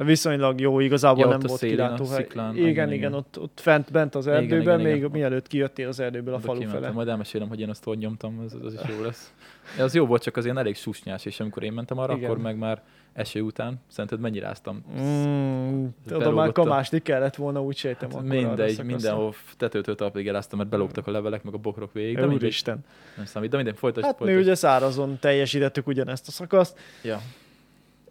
[0.05, 2.23] Viszonylag jó, igazából Ja, nem ott volt kilátóhely.
[2.23, 3.13] sziklán, Igen, igen, igen, igen.
[3.15, 5.11] ott, ott fent, bent az Igen, erdőben, igen, még igen.
[5.11, 6.95] mielőtt kijöttél az erdőből a Oda falu kimentem, fele.
[6.95, 9.33] Majd elmesélem, hogy én azt hogy nyomtam, az, az is jó lesz.
[9.79, 12.25] Az jó volt, csak az ilyen elég susnyás, és amikor én mentem arra, Igen.
[12.31, 12.83] akkor meg már
[13.13, 14.85] eső után, szerinted mennyire áztam?
[15.01, 18.11] Mm, oda már kamásni kellett volna, úgy sejtem.
[18.11, 22.17] Hát mindegy, mindenhol tetőtől talpig eláztam, mert belógtak a levelek, meg a bokrok végig.
[22.17, 22.79] De Úristen.
[23.17, 24.45] nem számít, de minden folytasd, Hát mi folytasd.
[24.47, 27.21] ugye szárazon teljesítettük ugyanezt a szakaszt, Ja,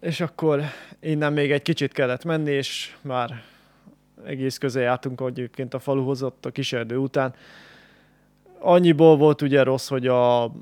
[0.00, 0.62] és akkor
[1.00, 3.42] innen még egy kicsit kellett menni, és már
[4.24, 7.34] egész közel jártunk egyébként a faluhoz ott a kiserdő után.
[8.58, 10.52] Annyiból volt ugye rossz, hogy a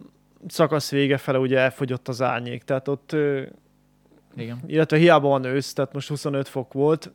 [0.47, 3.17] szakasz vége fele ugye elfogyott az árnyék, tehát ott,
[4.37, 4.61] igen.
[4.67, 7.13] illetve hiába van ősz, tehát most 25 fok volt,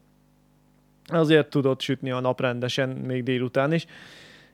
[1.07, 3.85] azért tudott sütni a nap rendesen, még délután is,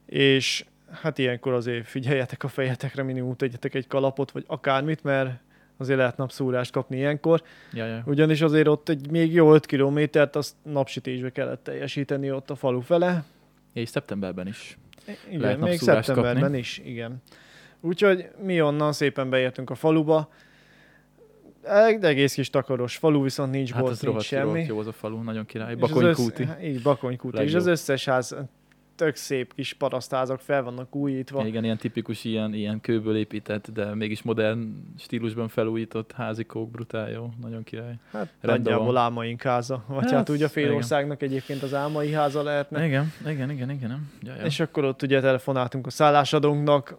[0.06, 5.32] és hát ilyenkor azért figyeljetek a fejetekre, minimum tegyetek egy kalapot, vagy akármit, mert
[5.80, 7.42] azért lehet napszúrást kapni ilyenkor.
[7.74, 8.04] Ja, ja.
[8.06, 12.80] Ugyanis azért ott egy még jó 5 kilométert azt napsütésbe kellett teljesíteni ott a falu
[12.80, 13.24] fele.
[13.74, 14.78] És szeptemberben is.
[15.28, 16.58] Igen, Lehet még szeptemberben kapni.
[16.58, 17.22] is, igen.
[17.82, 20.30] Úgyhogy mi onnan szépen beértünk a faluba.
[21.64, 24.44] Egy egész kis takaros falu, viszont nincs Hát bolt, nincs semmi.
[24.44, 25.76] rohadt jó az a falu, nagyon király.
[25.76, 26.44] Bakonykúti.
[26.44, 27.42] össze- Így, Bakonykúti.
[27.44, 28.36] És az összes ház
[29.00, 31.46] tök szép kis parasztházak fel vannak újítva.
[31.46, 37.30] Igen, ilyen tipikus, ilyen, ilyen kőből épített, de mégis modern stílusban felújított házikók, brutál jó,
[37.42, 37.94] nagyon király.
[38.12, 39.04] Hát Rendben nagyjából van.
[39.04, 39.84] álmaink háza.
[39.88, 40.50] Vagy hát, Hát, úgy a igen.
[40.50, 42.86] félországnak egyébként az álmai háza lehetne.
[42.86, 43.90] Igen, igen, igen, igen.
[43.90, 44.12] nem?
[44.24, 44.44] Ja, ja.
[44.44, 46.98] És akkor ott ugye telefonáltunk a szállásadónknak,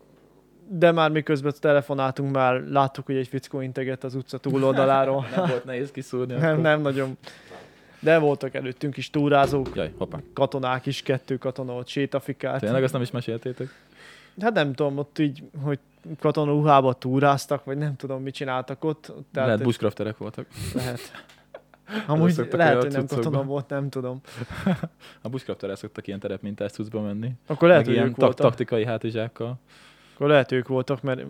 [0.68, 5.26] de már miközben telefonáltunk, már láttuk, hogy egy fickó integet az utca túloldaláról.
[5.36, 6.34] nem volt nehéz kiszúrni.
[6.34, 6.62] nem, akkor.
[6.62, 7.16] nem nagyon.
[8.00, 10.18] De voltak előttünk is túrázók, Jaj, hoppá.
[10.32, 12.60] katonák is, kettő katona ott sétafikált.
[12.60, 13.68] Tényleg azt nem is meséltétek?
[14.40, 15.78] Hát nem tudom, ott így, hogy
[16.18, 19.02] katonaruhába túráztak, vagy nem tudom, mit csináltak ott.
[19.32, 20.46] Tehát Lehet bushcrafterek voltak.
[20.74, 21.00] lehet.
[22.06, 24.20] Amúgy lehet, hogy nem katona volt, nem tudom.
[25.22, 27.30] A bushcrafterek szoktak ilyen terepmintás cuccba menni.
[27.46, 28.46] Akkor lehet, Meg hogy ilyen tak- voltak.
[28.46, 29.58] taktikai hátizsákkal.
[30.20, 31.20] Akkor lehet ők voltak, mert,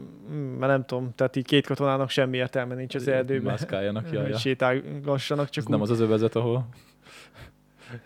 [0.58, 3.50] mert nem tudom, tehát így két katonának semmi értelme nincs az erdőben.
[3.50, 4.36] Mászkáljanak, ja, hogy ja.
[4.36, 5.84] sétálgassanak csak Ez nem úgy.
[5.84, 6.68] az az övezet, ahol...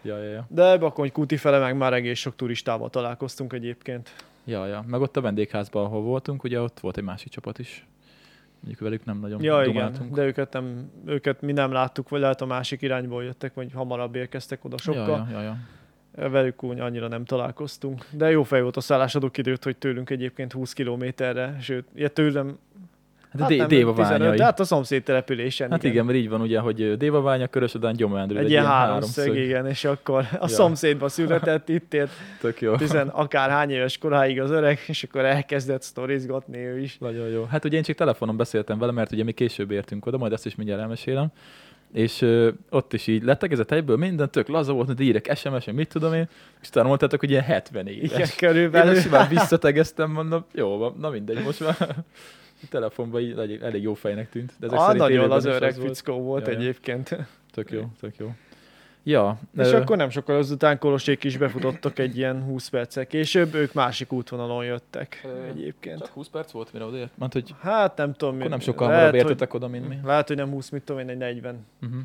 [0.02, 0.46] Ja, ja, ja.
[0.48, 4.10] De Bakony Kúti fele meg már egész sok turistával találkoztunk egyébként.
[4.44, 4.84] Ja, ja.
[4.86, 7.86] Meg ott a vendégházban, ahol voltunk, ugye ott volt egy másik csapat is.
[8.54, 12.40] Mondjuk velük nem nagyon Ja, igen, de őket, nem, őket mi nem láttuk, vagy lehet
[12.40, 15.08] a másik irányból jöttek, vagy hamarabb érkeztek oda sokkal.
[15.08, 15.56] Ja, ja, ja, ja.
[16.16, 18.04] Velük úgy annyira nem találkoztunk.
[18.10, 22.58] De jó fej volt a szállásadó időt, hogy tőlünk egyébként 20 kilométerre, sőt, ja, tőlem
[23.38, 24.36] Hát, hát nem, Déva 15, ványai.
[24.36, 25.70] de hát a szomszéd településen.
[25.70, 28.38] Hát igen, mert így van ugye, hogy Dévaványa, Körösödán, Gyomrándul.
[28.38, 30.46] Egy ilyen háromszög, igen, és akkor a Ja.
[30.46, 32.76] szomszédba született, itt élt Tök jó.
[32.76, 36.98] tizen akárhány éves koráig az öreg, és akkor elkezdett sztorizgatni ő is.
[36.98, 37.44] Nagyon jó.
[37.50, 40.46] Hát ugye én csak telefonon beszéltem vele, mert ugye mi később értünk oda, majd ezt
[40.46, 41.26] is mindjárt elmesélem.
[41.94, 45.88] És ö, ott is így lettegezett egyből minden, tök laza volt, hogy írek SMS-en, mit
[45.88, 46.28] tudom én,
[46.62, 48.02] és utána mondtátok, hogy ilyen 70 éves.
[48.10, 48.92] Igen, Én körülbelül.
[48.92, 51.94] meg simán visszategeztem, mondom, jó van, na mindegy, most már a
[52.70, 54.52] telefonban így elég, elég jó fejnek tűnt.
[54.58, 55.96] De ezek Ah, szerint nagyon az öreg volt.
[55.96, 56.58] fickó volt Ja, ja.
[56.58, 57.16] egyébként.
[57.52, 58.34] Tök jó, tök jó.
[59.06, 63.54] Ja, És ö, akkor nem sokkal azután Kolosék is befutottak egy ilyen 20 perccel később,
[63.54, 65.98] ők másik útvonalon jöttek Ö, egyébként.
[65.98, 67.10] csak 20 perc volt, mire odaért?
[67.18, 69.98] Mondta, hogy Hát nem tudom, akkor mi- nem sokkal hamarabb hogy- értetek oda, mint mi.
[70.04, 71.66] Lehet, hogy nem 20, mit tudom én, egy 40.
[71.82, 71.98] Uh-huh.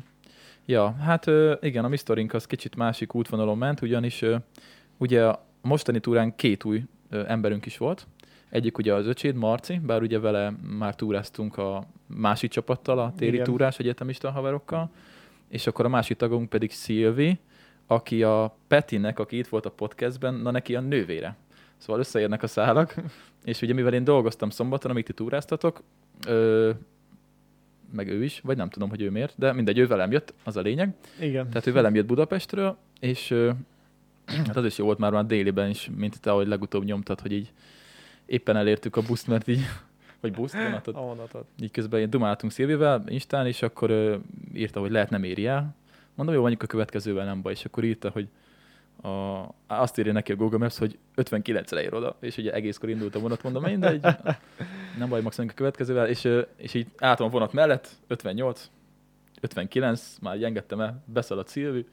[0.66, 4.36] Ja, hát ö, igen, a mi sztorink az kicsit másik útvonalon ment, ugyanis ö,
[4.96, 8.06] ugye a mostani túrán két új ö, emberünk is volt.
[8.50, 13.32] Egyik ugye az öcséd, Marci, bár ugye vele már túráztunk a másik csapattal, a téli
[13.32, 13.44] Igen.
[13.44, 14.90] túrás egyetemista haverokkal,
[15.50, 17.38] és akkor a másik tagunk pedig Szilvi,
[17.86, 21.36] aki a Petinek, aki itt volt a podcastben, na neki a nővére.
[21.76, 22.94] Szóval összeérnek a szálak,
[23.44, 25.82] és ugye mivel én dolgoztam szombaton, amíg ti túráztatok,
[26.26, 26.70] ö,
[27.92, 30.56] meg ő is, vagy nem tudom, hogy ő miért, de mindegy, ő velem jött, az
[30.56, 30.94] a lényeg.
[31.20, 31.48] Igen.
[31.48, 33.50] Tehát ő velem jött Budapestről, és ö,
[34.26, 37.32] hát az is jó volt már már déliben is, mint te, ahogy legutóbb nyomtad, hogy
[37.32, 37.52] így
[38.26, 39.62] éppen elértük a buszt, mert így,
[40.20, 41.46] vagy buszt, vonatot, A vonatot.
[41.60, 44.16] így közben így dumáltunk Szilvivel Instán, és akkor ö,
[44.54, 45.74] írta, hogy lehet nem éri el.
[46.14, 48.28] Mondom, jó, mondjuk a következővel nem baj, és akkor írta, hogy
[49.02, 53.14] a, azt írja neki a Google Maps, hogy 59-re ér oda, és ugye egészkor indult
[53.14, 54.00] a vonat, mondom, mindegy,
[54.98, 58.70] nem baj, max mondjuk a következővel, és, és így álltam a vonat mellett, 58,
[59.40, 61.86] 59, már engedtem el, beszaladt Szilvi,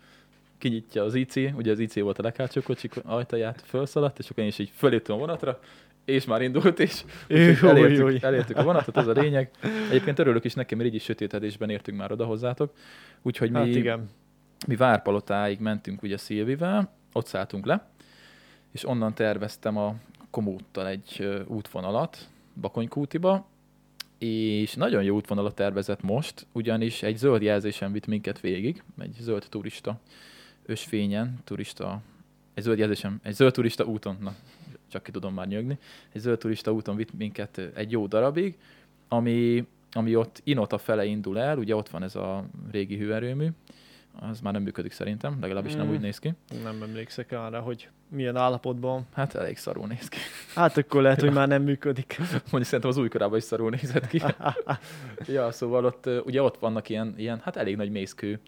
[0.58, 4.50] kinyitja az IC, ugye az IC volt a leghátsó kocsik ajtaját, felszaladt, és akkor én
[4.50, 5.60] is így föléptem a vonatra,
[6.08, 9.50] és már indult, úgyhogy elértük, elértük a vonatot, az a lényeg.
[9.90, 12.74] Egyébként örülök is nekem, mert így is sötétedésben értünk már oda hozzátok.
[13.22, 14.10] Úgyhogy mi, Hát igen.
[14.68, 17.90] mi Várpalotáig mentünk ugye Szilvivel, ott szálltunk le,
[18.72, 19.96] és onnan terveztem a
[20.30, 22.18] Komúttal egy útvonalat
[22.62, 23.48] Bakonykútiba,
[24.18, 29.46] és nagyon jó útvonalat tervezett most, ugyanis egy zöld jelzésen vitt minket végig, egy zöld
[29.50, 30.00] turista
[30.66, 32.02] ösvényen, turista,
[32.54, 34.36] egy zöld jelzésen, egy zöld turista úton, na,
[34.98, 35.78] csak ki tudom már nyögni,
[36.12, 38.58] egy zöld turista úton vitt minket egy jó darabig,
[39.08, 43.48] ami, ami ott Inota fele indul el, ugye ott van ez a régi hőerőmű,
[44.20, 45.78] az már nem működik szerintem, legalábbis mm.
[45.78, 46.34] nem úgy néz ki.
[46.64, 49.08] Nem emlékszek arra, hogy milyen állapotban.
[49.14, 50.18] Hát elég szarul néz ki.
[50.56, 52.18] Hát akkor lehet, hogy már nem működik.
[52.52, 54.22] Mondjuk szerintem az újkorában is szarul nézett ki.
[55.36, 58.40] ja, szóval ott, ugye ott vannak ilyen, ilyen hát elég nagy mészkő,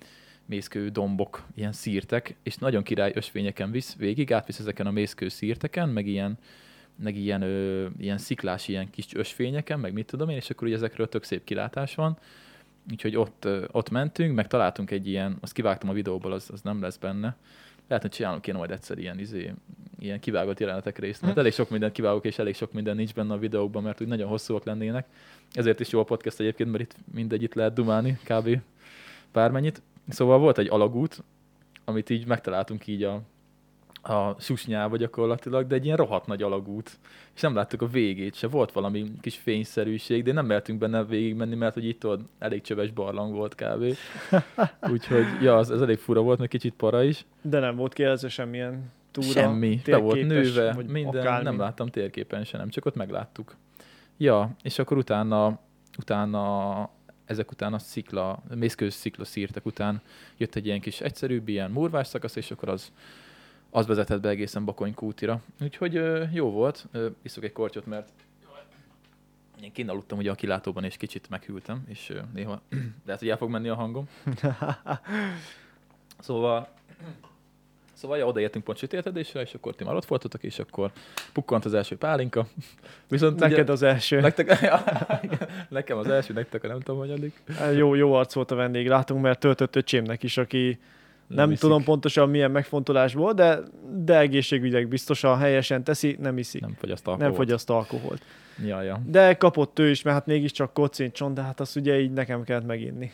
[0.50, 5.90] mészkő dombok, ilyen szírtek, és nagyon király ösvényeken visz végig, átvisz ezeken a mészkő szírteken,
[5.90, 6.38] meg ilyen,
[6.96, 10.76] meg ilyen, ö, ilyen sziklás, ilyen kis ösvényeken, meg mit tudom én, és akkor ugye
[10.76, 12.18] ezekről tök szép kilátás van.
[12.92, 16.82] Úgyhogy ott, ott mentünk, meg találtunk egy ilyen, azt kivágtam a videóból, az, az nem
[16.82, 17.36] lesz benne.
[17.88, 19.54] Lehet, hogy csinálunk kéne majd egyszer ilyen, izé,
[20.00, 21.22] ilyen kivágott jelenetek részt.
[21.22, 24.08] Mert elég sok mindent kivágok, és elég sok minden nincs benne a videókban, mert úgy
[24.08, 25.08] nagyon hosszúak lennének.
[25.54, 28.60] Ezért is jó a podcast egyébként, mert itt mindegy itt lehet dumálni, kb.
[29.32, 29.82] bármennyit.
[30.10, 31.24] Szóval volt egy alagút,
[31.86, 33.22] amit így megtaláltunk így a,
[34.02, 37.00] a susnyába gyakorlatilag, de egy ilyen rohadt nagy alagút,
[37.36, 38.48] és nem láttuk a végét se.
[38.48, 42.92] Volt valami kis fényszerűség, de nem mertünk benne végigmenni, mert hogy itt ott elég csöves
[42.92, 43.84] barlang volt kb.
[44.92, 47.26] Úgyhogy, ja, az, ez elég fura volt, meg kicsit para is.
[47.42, 51.44] De nem volt kérdezve semmilyen túra, Semmi, be volt nőve, minden, akármi.
[51.44, 53.56] nem láttam térképen se, nem, csak ott megláttuk.
[54.18, 55.60] Ja, és akkor utána,
[55.98, 56.90] utána
[57.30, 60.02] ezek után a szikla, mészkős szikla szírtek után
[60.38, 62.92] jött egy ilyen kis egyszerűbb, ilyen murvás szakasz, és akkor az,
[63.70, 65.42] az vezetett be egészen Bakony kútira.
[65.62, 66.02] Úgyhogy
[66.34, 66.88] jó volt,
[67.22, 68.10] iszok egy kortyot, mert
[69.62, 72.62] én kint aludtam ugye a kilátóban, és kicsit meghűltem, és néha
[73.06, 74.10] lehet, hogy el fog menni a hangom.
[76.20, 76.68] szóval
[78.00, 80.92] Szóval ja, odaértünk pont sütéltedésre, és akkor ti már ott voltatok, és akkor
[81.34, 82.48] pukkant az első pálinka.
[83.10, 84.20] Viszont Neked ugye, az első.
[84.20, 84.84] Nektek, ja,
[85.70, 87.34] nekem az első, nektek nem tudom, hogy addig.
[87.76, 90.80] Jó, jó arc volt a vendéglátunk, mert töltött öcsémnek is, aki
[91.30, 93.60] nem, nem tudom pontosan milyen megfontolásból, de,
[94.04, 96.62] de egészségügyek biztosan helyesen teszi, nem iszik.
[96.62, 97.30] Nem fogyaszt alkoholt.
[97.30, 98.22] Nem fogyaszt alkoholt.
[98.66, 99.02] Ja, ja.
[99.06, 102.66] De kapott ő is, mert hát mégiscsak kocincson, de hát azt ugye így nekem kellett
[102.66, 103.12] meginni.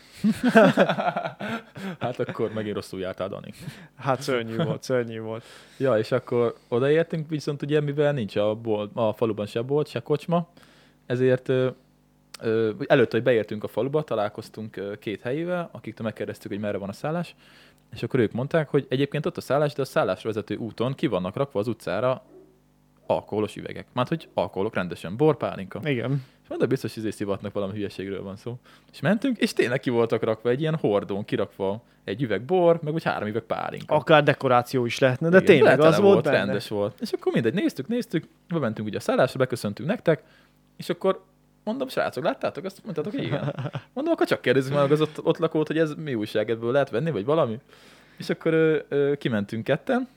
[2.00, 3.54] hát akkor megint rosszul jártál, Dani.
[3.96, 5.44] Hát szörnyű volt, szörnyű volt.
[5.78, 10.00] Ja, és akkor odaértünk, viszont ugye mivel nincs a, bolt, a faluban se bolt, se
[10.00, 10.48] kocsma,
[11.06, 11.52] ezért
[12.86, 17.36] előtt, hogy beértünk a faluba, találkoztunk két helyével, akiktől megkérdeztük, hogy merre van a szállás,
[17.96, 21.08] és akkor ők mondták, hogy egyébként ott a szállás, de a szállásra vezető úton ki
[21.08, 22.24] vannak rakva az utcára
[23.06, 23.86] alkoholos üvegek.
[23.94, 25.80] Már hogy alkoholok rendesen, bor, pálinka.
[25.84, 26.24] Igen.
[26.44, 28.58] És mondta, biztos izé szivatnak valami hülyeségről van szó.
[28.92, 32.94] És mentünk, és tényleg ki voltak rakva egy ilyen hordón, kirakva egy üveg bor, meg
[32.94, 33.96] úgy három üveg pálinka.
[33.96, 37.00] Akár dekoráció is lehetne, de Igen, tényleg az volt, volt rendes volt.
[37.02, 40.24] És akkor mindegy, néztük, néztük, bementünk ugye a szállásra, beköszöntünk nektek,
[40.78, 41.24] és akkor
[41.66, 42.66] mondom, srácok, láttátok?
[42.66, 43.56] Azt mondtátok, igen.
[43.94, 46.90] Mondom, akkor csak kérdezzük meg az ott, ott lakót, hogy ez mi újság, ebből lehet
[46.90, 47.60] venni, vagy valami.
[48.18, 50.08] És akkor ö, ö, kimentünk ketten,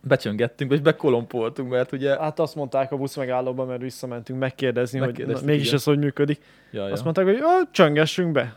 [0.00, 2.18] becsöngettünk, és bekolompoltunk, mert ugye...
[2.18, 5.74] Hát azt mondták a busz megállóban, mert visszamentünk megkérdezni, hogy na, mégis igen.
[5.74, 6.40] ez hogy működik.
[6.70, 7.02] Ja, azt ja.
[7.02, 8.56] mondták, hogy csöngessünk be.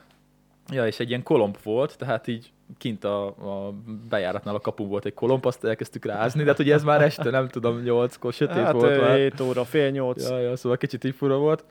[0.70, 3.74] Ja, és egy ilyen kolomb volt, tehát így kint a, a
[4.10, 7.30] bejáratnál a kapu volt egy kolomb, azt elkezdtük rázni, de hát ugye ez már este,
[7.30, 9.18] nem tudom, nyolckor, sötét hát, volt már.
[9.18, 10.30] 7 óra, fél nyolc.
[10.30, 11.66] Ja, ja, szóval kicsit így fura volt.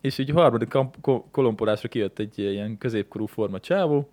[0.00, 0.74] És így a harmadik
[1.30, 4.08] kolompolásra kijött egy ilyen középkorú forma csávó,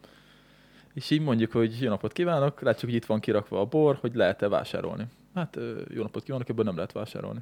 [0.94, 4.16] és így mondjuk, hogy jó napot kívánok, látjuk, hogy itt van kirakva a bor, hogy
[4.16, 5.06] lehet-e vásárolni.
[5.34, 5.58] Hát
[5.90, 7.40] jó napot kívánok, ebből nem lehet vásárolni.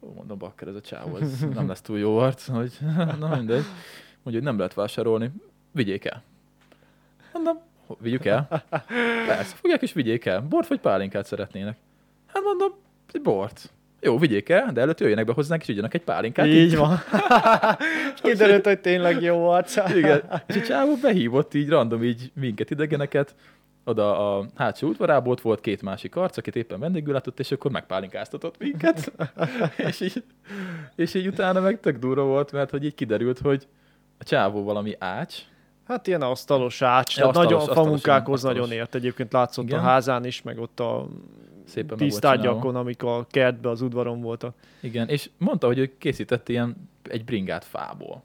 [0.00, 2.78] Ó, mondom, bakker, ez a csávó, ez nem lesz túl jó arc, hogy
[3.20, 3.64] na mindegy.
[4.22, 5.32] Mondja, hogy nem lehet vásárolni,
[5.70, 6.22] vigyék el.
[7.32, 7.60] Mondom,
[7.98, 8.64] vigyük el?
[9.26, 10.40] Persze, fogják és vigyék el.
[10.40, 11.76] Bort vagy pálinkát szeretnének?
[12.26, 12.72] Hát mondom,
[13.22, 13.70] bort.
[14.00, 16.46] Jó, vigyék el, de előtt jöjjenek be hozzánk, és ügyenek egy pálinkát.
[16.46, 16.76] Így, így.
[16.76, 16.98] van.
[18.22, 19.76] Kiderült, hogy tényleg jó arc.
[19.96, 20.42] Igen.
[20.46, 23.34] És a csávó behívott így random így minket idegeneket,
[23.84, 27.70] oda a hátsó udvarából ott volt két másik arc, akit éppen vendégül látott, és akkor
[27.70, 29.12] megpálinkáztatott minket.
[29.88, 30.24] és, így,
[30.94, 33.66] és így utána meg tök durva volt, mert hogy így kiderült, hogy
[34.18, 35.38] a csávó valami ács,
[35.84, 38.94] Hát ilyen asztalos ács, ja, asztalos, nagyon famunkákhoz nagyon ért.
[38.94, 39.78] Egyébként látszott Igen.
[39.78, 41.08] a házán is, meg ott a
[41.64, 44.54] Szépen tisztágyakon, amik a kertbe, az udvaron voltak.
[44.80, 48.22] Igen, és mondta, hogy ő készített ilyen egy bringát fából.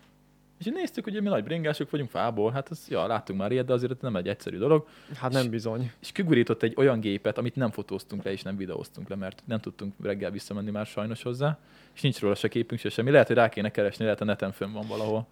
[0.59, 3.73] És néztük, hogy mi nagy bringások vagyunk fából, hát az, ja, láttunk már ilyet, de
[3.73, 4.87] azért nem egy egyszerű dolog.
[5.15, 5.91] Hát nem bizony.
[5.99, 9.59] És kigurított egy olyan gépet, amit nem fotóztunk le, és nem videóztunk le, mert nem
[9.59, 11.57] tudtunk reggel visszamenni már sajnos hozzá,
[11.93, 13.11] és nincs róla se képünk, se semmi.
[13.11, 15.27] Lehet, hogy rá kéne keresni, lehet a neten fönn van valahol.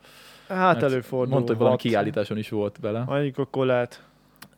[0.47, 1.33] Hát előfordul.
[1.33, 3.03] Mondta, hogy valami kiállításon is volt vele.
[3.03, 4.03] Mondjuk akkor lehet.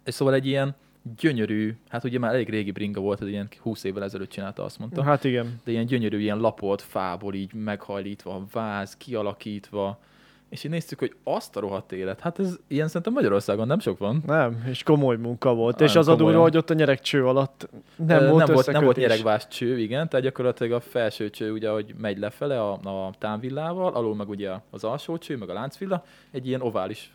[0.04, 0.76] És szóval egy ilyen
[1.18, 4.80] gyönyörű, hát ugye már elég régi bringa volt, ez ilyen 20 évvel ezelőtt csinálta, azt
[4.80, 5.04] mondta.
[5.04, 5.62] Hát igen.
[5.64, 10.00] De ilyen gyönyörű, ilyen lapolt fából így meghajlítva, váz, kialakítva,
[10.50, 12.20] és így néztük, hogy azt a rohadt élet.
[12.20, 14.24] Hát ez ilyen szerintem Magyarországon nem sok van.
[14.26, 15.74] Nem, és komoly munka volt.
[15.74, 18.72] Nagyon és az a durva, hogy ott a nyerekcső alatt nem Ö, volt nem, volt,
[18.72, 22.72] nem volt nyeregvás cső, igen, tehát gyakorlatilag a felső cső ugye, hogy megy lefele a,
[22.72, 27.14] a támvillával, alul meg ugye az alsó cső, meg a láncvilla, egy ilyen ovális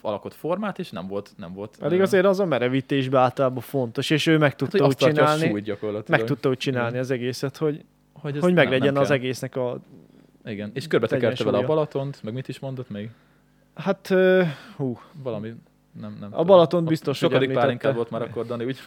[0.00, 1.76] alakot formát, és nem volt, nem volt.
[1.80, 5.64] Pedig azért az a merevítésben általában fontos, és ő meg hát, tudta hogy úgy csinálni,
[6.08, 9.80] meg tudta úgy csinálni az egészet, hogy, hogy, hogy nem- meglegyen nem az egésznek a...
[10.44, 11.66] Igen, és körbetekerte vele a.
[11.66, 13.10] Balatont, meg mit is mondott még?
[13.74, 14.42] Hát, ö,
[14.76, 15.54] hú, Valami,
[16.00, 18.78] nem, nem A Balatont A biztos, Sokadik pálinkád volt már akkor, Dani, úgy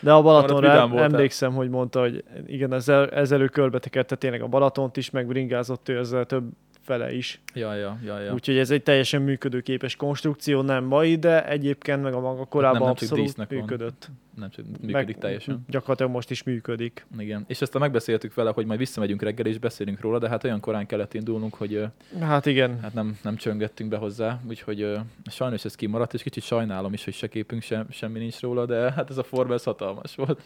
[0.00, 4.96] de a Balatonra emlékszem, hogy mondta, hogy igen, ezzel, ezzel ő körbetekerte tényleg a Balatont
[4.96, 6.44] is, meg bringázott ő ezzel több
[6.82, 7.40] fele is.
[7.54, 8.32] Ja, ja, ja, ja.
[8.32, 12.94] Úgyhogy ez egy teljesen működőképes konstrukció, nem mai, de egyébként meg a maga korában nem
[12.94, 13.58] csak abszolút dísznek van.
[13.58, 14.10] működött.
[14.34, 15.64] nem csak működik teljesen.
[15.68, 17.06] Gyakorlatilag most is működik.
[17.18, 17.44] Igen.
[17.46, 20.86] És ezt megbeszéltük vele, hogy majd visszamegyünk reggel és beszélünk róla, de hát olyan korán
[20.86, 21.84] kellett indulnunk, hogy
[22.20, 24.98] Hát igen, hát nem, nem csöngettünk be hozzá, úgyhogy ö,
[25.30, 28.92] sajnos ez kimaradt, és kicsit sajnálom is, hogy se képünk, sem, semmi nincs róla, de
[28.92, 30.40] hát ez a forma ez hatalmas volt.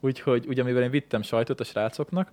[0.00, 2.32] Úgyhogy ugye mivel én vittem sajtot a srácoknak,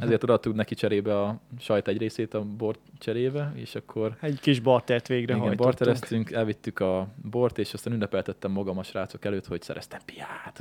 [0.00, 4.60] ezért odaadtuk neki cserébe a sajt egy részét a bort cserébe, és akkor egy kis
[4.60, 5.62] bartert igen, végrehajtottunk.
[5.62, 10.60] bartereztünk, elvittük a bort, és aztán ünnepeltettem magam a srácok előtt, hogy szereztem piát.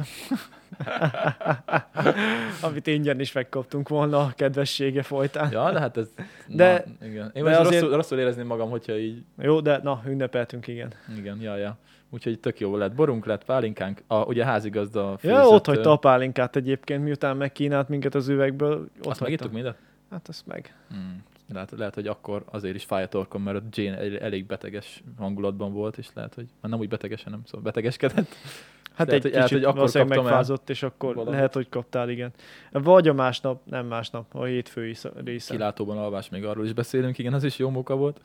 [2.61, 5.51] Amit ingyen is megkaptunk volna a kedvessége folytán.
[5.51, 6.07] Ja, de hát ez...
[6.47, 7.31] De- na, igen.
[7.33, 9.23] Én de most azért- rosszul, rosszul érezném magam, hogyha így...
[9.37, 10.93] Jó, de na, ünnepeltünk, igen.
[11.17, 11.77] Igen, ja, ja.
[12.13, 12.93] Úgyhogy tök jó lett.
[12.93, 14.03] Borunk lett, pálinkánk.
[14.07, 18.27] A, ugye a házigazda Ja, főzött, ott hagyta a pálinkát egyébként, miután megkínált minket az
[18.27, 18.87] üvegből.
[18.99, 19.77] Ott Azt megittuk mindet?
[20.11, 20.75] Hát azt meg.
[20.89, 21.23] Hmm.
[21.53, 25.03] Lehet, lehet, hogy akkor azért is fáj a torkom, mert ott Jane el- elég beteges
[25.17, 28.27] hangulatban volt, és lehet, hogy már nem úgy betegesen, nem szóval betegeskedett.
[28.95, 31.33] Hát Lehet, egy hogy- lehet, kicsit hogy akkor kaptam el megfázott, és akkor valamit.
[31.35, 32.31] lehet, hogy kaptál, igen.
[32.71, 35.53] Vagy a másnap, nem másnap, a hétfői sz- része.
[35.53, 38.21] Kilátóban alvás, még arról is beszélünk, igen, az is jó munka volt.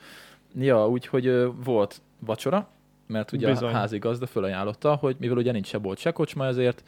[0.58, 2.68] Ja, úgyhogy volt vacsora,
[3.08, 3.68] mert ugye Bizony.
[3.68, 6.82] a házi gazda fölajánlotta, hogy mivel ugye nincs se bolt, se kocsma, ezért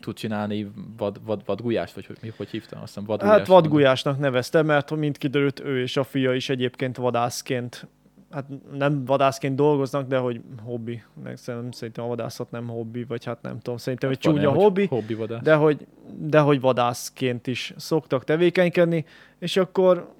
[0.00, 3.38] tud csinálni vad, vad, vadgulyást, vagy hogy, hogy hívtam, azt hiszem vadgulyást.
[3.38, 7.86] Hát vadgulyásnak nevezte, mert mint kiderült, ő és a fia is egyébként vadászként,
[8.30, 11.02] hát nem vadászként dolgoznak, de hogy hobbi.
[11.34, 14.62] Szerintem, szerintem a vadászat nem hobbi, vagy hát nem tudom, szerintem egy Van csúnya hogy
[14.62, 15.42] hobbi, Hobbi vadász.
[15.42, 15.86] de hogy,
[16.18, 19.04] de hogy vadászként is szoktak tevékenykedni,
[19.38, 20.14] és akkor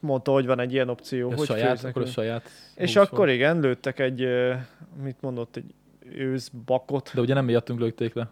[0.00, 3.60] mondta, hogy van egy ilyen opció, Ez hogy saját, akkor a saját És akkor igen,
[3.60, 4.28] lőttek egy,
[5.02, 5.74] mit mondott, egy
[6.14, 7.10] őszbakot.
[7.14, 8.28] De ugye nem miattunk lőtték le.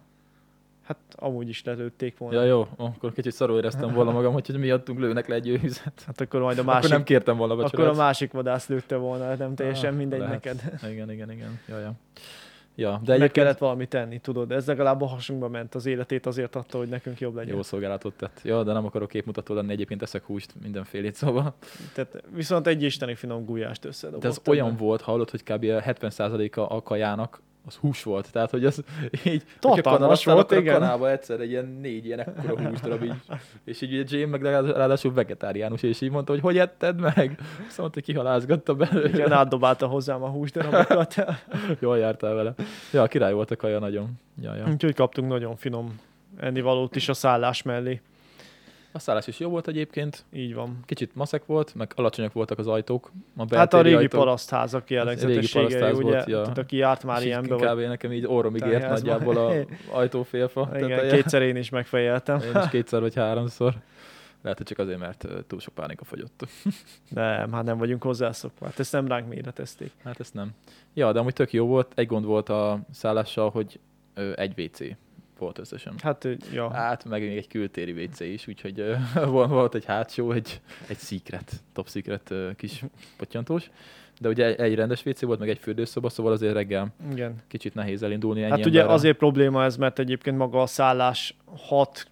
[0.83, 2.41] Hát amúgy is lelőtték volna.
[2.41, 6.03] Ja, jó, akkor kicsit szarul éreztem volna magam, hogy miattunk lőnek le egy őzet.
[6.07, 7.93] Hát akkor majd a Akkor másik, nem kértem volna akkor vacsorát.
[7.95, 10.45] a másik vadász lőtte volna, nem teljesen Ah, mindegy lehet.
[10.45, 10.91] neked.
[10.93, 11.61] Igen, igen, igen.
[11.69, 11.93] Ja, ja.
[12.79, 15.87] Ja, de De Meg egyébként kellett valamit tenni, tudod, ez legalább a hasunkba ment, az
[15.87, 17.55] életét azért adta, hogy nekünk jobb legyen.
[17.55, 18.41] jó szolgálatot tett.
[18.45, 21.55] Ja, de nem akarok képmutató lenni, egyébként eszek húst mindenfélét, szóval.
[21.95, 24.23] Tehát viszont egy isteni finom gulyást összedobott.
[24.23, 25.63] De ez olyan volt, hallod, hogy kb.
[25.63, 28.33] a 70%-a a kajának az hús volt.
[28.33, 28.85] Tehát, hogy az
[29.25, 30.75] így, Tartalmas volt, akkor a igen.
[30.75, 33.15] kanába egyszer egy ilyen négy ilyen ekkora hús darab így.
[33.65, 37.39] És így ugye Jane meg ráadásul- vegetáriánus, és így mondta, hogy hogy etted meg?
[37.69, 39.09] Azt mondta, hogy kihalázgatta belőle.
[39.09, 41.15] Igen, átdobálta hozzám a húsdarabokat.
[41.81, 42.55] Jól jártál vele.
[42.93, 44.11] Ja, király volt a kaja nagyon.
[44.43, 44.65] Ja, ja.
[44.73, 46.01] Úgyhogy kaptunk nagyon finom
[46.37, 48.01] ennivalót is a szállás mellé.
[48.97, 50.25] A szállás is jó volt egyébként.
[50.33, 50.79] Így van.
[50.85, 53.11] Kicsit maszek volt, meg alacsonyak voltak az ajtók.
[53.37, 54.21] A Hát a régi ajtók.
[54.21, 56.43] parasztházak jellegzetességei, ugye, volt, ja.
[56.43, 57.65] tehát aki járt már És ilyenbe, kb.
[57.75, 59.53] vagy nekem így orromig Tehát ért nagyjából a
[59.99, 60.71] ajtófélfa.
[60.75, 61.15] igen, teteje.
[61.15, 62.41] kétszer én is megfejeltem.
[62.41, 63.75] Én is kétszer vagy háromszor.
[64.43, 66.47] Lehet, hogy csak azért, mert túl sok pálinka fogyott.
[67.09, 68.67] Nem, hát nem vagyunk hozzászokva.
[68.67, 69.91] Hát ezt nem ránk méretezték.
[70.05, 70.51] Hát ezt nem.
[70.95, 71.93] Ja, de amúgy tök jó volt.
[71.95, 73.81] Egy gond volt a szállással, hogy
[74.15, 74.79] ö, egy WC
[75.39, 75.95] volt összesen.
[76.03, 76.71] Hát, ja.
[76.73, 78.95] Hát, meg még egy kültéri WC is, úgyhogy ö,
[79.27, 82.83] volt, egy hátsó, egy, egy secret, top secret ö, kis
[83.17, 83.71] pottyantós.
[84.21, 87.43] De ugye egy, egy rendes WC volt, meg egy fürdőszoba, szóval azért reggel Igen.
[87.49, 88.95] kicsit nehéz elindulni ennyi Hát ugye emberrel.
[88.95, 92.07] azért probléma ez, mert egyébként maga a szállás hat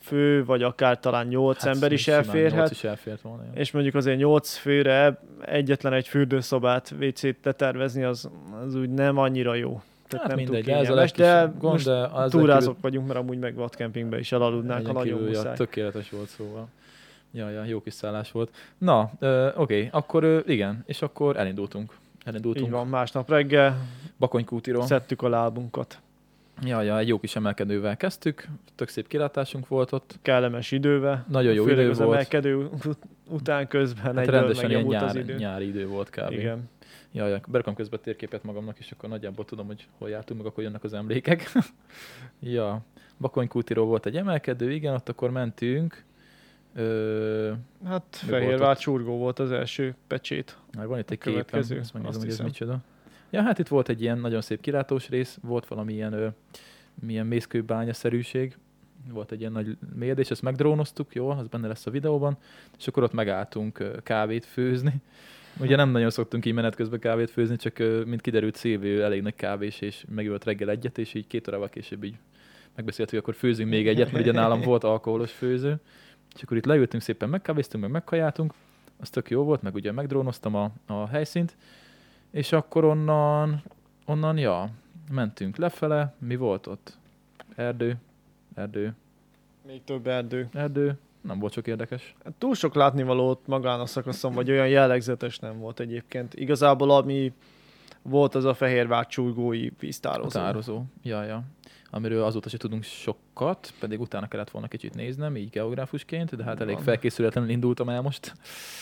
[0.00, 3.42] fő, vagy akár talán nyolc Hát ember is elférhet, is elfért volna.
[3.54, 3.60] ja.
[3.60, 8.30] és mondjuk azért nyolc főre egyetlen egy fürdőszobát, WC-t letervezni, az,
[8.64, 9.82] az úgy nem annyira jó.
[10.08, 13.18] Tehát Hát nem túl mindegy, ez a de gond, most de ezzel túrázok vagyunk, mert
[13.18, 16.68] amúgy meg vadkempingbe is elaludnánk, ha Egyen nagyon kívül, ja, tökéletes volt szóval.
[17.32, 18.50] Ja, ja, jó kis szállás volt.
[18.78, 21.90] Na, ö, oké, akkor ö, igen, és akkor elindultunk.
[21.92, 23.76] Így Elindultunk van, másnap reggel
[24.18, 24.86] Bakonykútiról.
[24.86, 25.98] szedtük a lábunkat.
[26.62, 30.18] Ja, ja, egy jó kis emelkedővel kezdtük, tök szép kilátásunk volt ott.
[30.22, 31.24] Kellemes idővel.
[31.28, 32.12] Nagyon jó Főleg idő az volt.
[32.12, 35.34] emelkedő ut- után közben Hát egyből rendesen ilyen az nyár, idő.
[35.34, 36.30] nyári idő volt kb.
[36.32, 36.68] Igen.
[37.12, 40.62] Ja, ja, berakom közben térképet magamnak, és akkor nagyjából tudom, hogy hol jártunk, meg akkor
[40.62, 41.52] jönnek az emlékek.
[42.40, 42.80] ja,
[43.18, 46.04] Bakonykútiról volt egy emelkedő, igen, ott akkor mentünk.
[46.74, 47.52] Ö,
[47.84, 50.58] Hát Fehérvár csurgó volt az első pecsét.
[50.76, 52.78] már van itt egy A képem, ezt megnézem, azt hogy ez micsoda.
[53.30, 56.28] Ja, hát itt volt egy ilyen nagyon szép kilátós rész, volt valami ilyen, ö,
[56.94, 58.56] milyen mészkőbánya-szerűség,
[59.12, 62.36] volt egy ilyen nagy mélyedés, ezt megdrónoztuk, jó, az benne lesz a videóban,
[62.78, 64.94] és akkor ott megálltunk kávét főzni.
[65.60, 69.34] Ugye nem nagyon szoktunk így menet közben kávét főzni, csak mint kiderült Szilvi elég nagy
[69.34, 72.14] kávés, és megölt reggel egyet, és így két órával később így
[72.74, 75.80] megbeszéltük, hogy akkor főzünk még egyet, mert ugye nálam volt alkoholos főző.
[76.34, 78.54] És akkor itt leültünk, szépen megkávéztunk, meg megkajáltunk,
[79.00, 81.56] az tök jó volt, meg ugye megdrónoztam a, a helyszínt,
[82.30, 83.62] és akkor onnan,
[84.04, 84.70] onnan, ja,
[85.12, 86.98] mentünk lefele, mi volt ott?
[87.54, 87.96] Erdő,
[88.54, 88.94] erdő,
[89.66, 90.48] Még több erdő.
[90.52, 90.98] erdő,
[91.28, 92.14] nem volt sok érdekes.
[92.38, 96.34] Túl sok látnivalót magán a szakaszon, vagy olyan jellegzetes nem volt egyébként.
[96.34, 97.32] Igazából ami
[98.02, 100.28] volt az a Fehérvár csurgói A víztározó.
[100.38, 101.42] tározó, ja, ja.
[101.90, 106.60] Amiről azóta se tudunk sokat, pedig utána kellett volna kicsit néznem, így geográfusként, de hát
[106.60, 106.84] elég Van.
[106.84, 108.32] felkészületlenül indultam el most.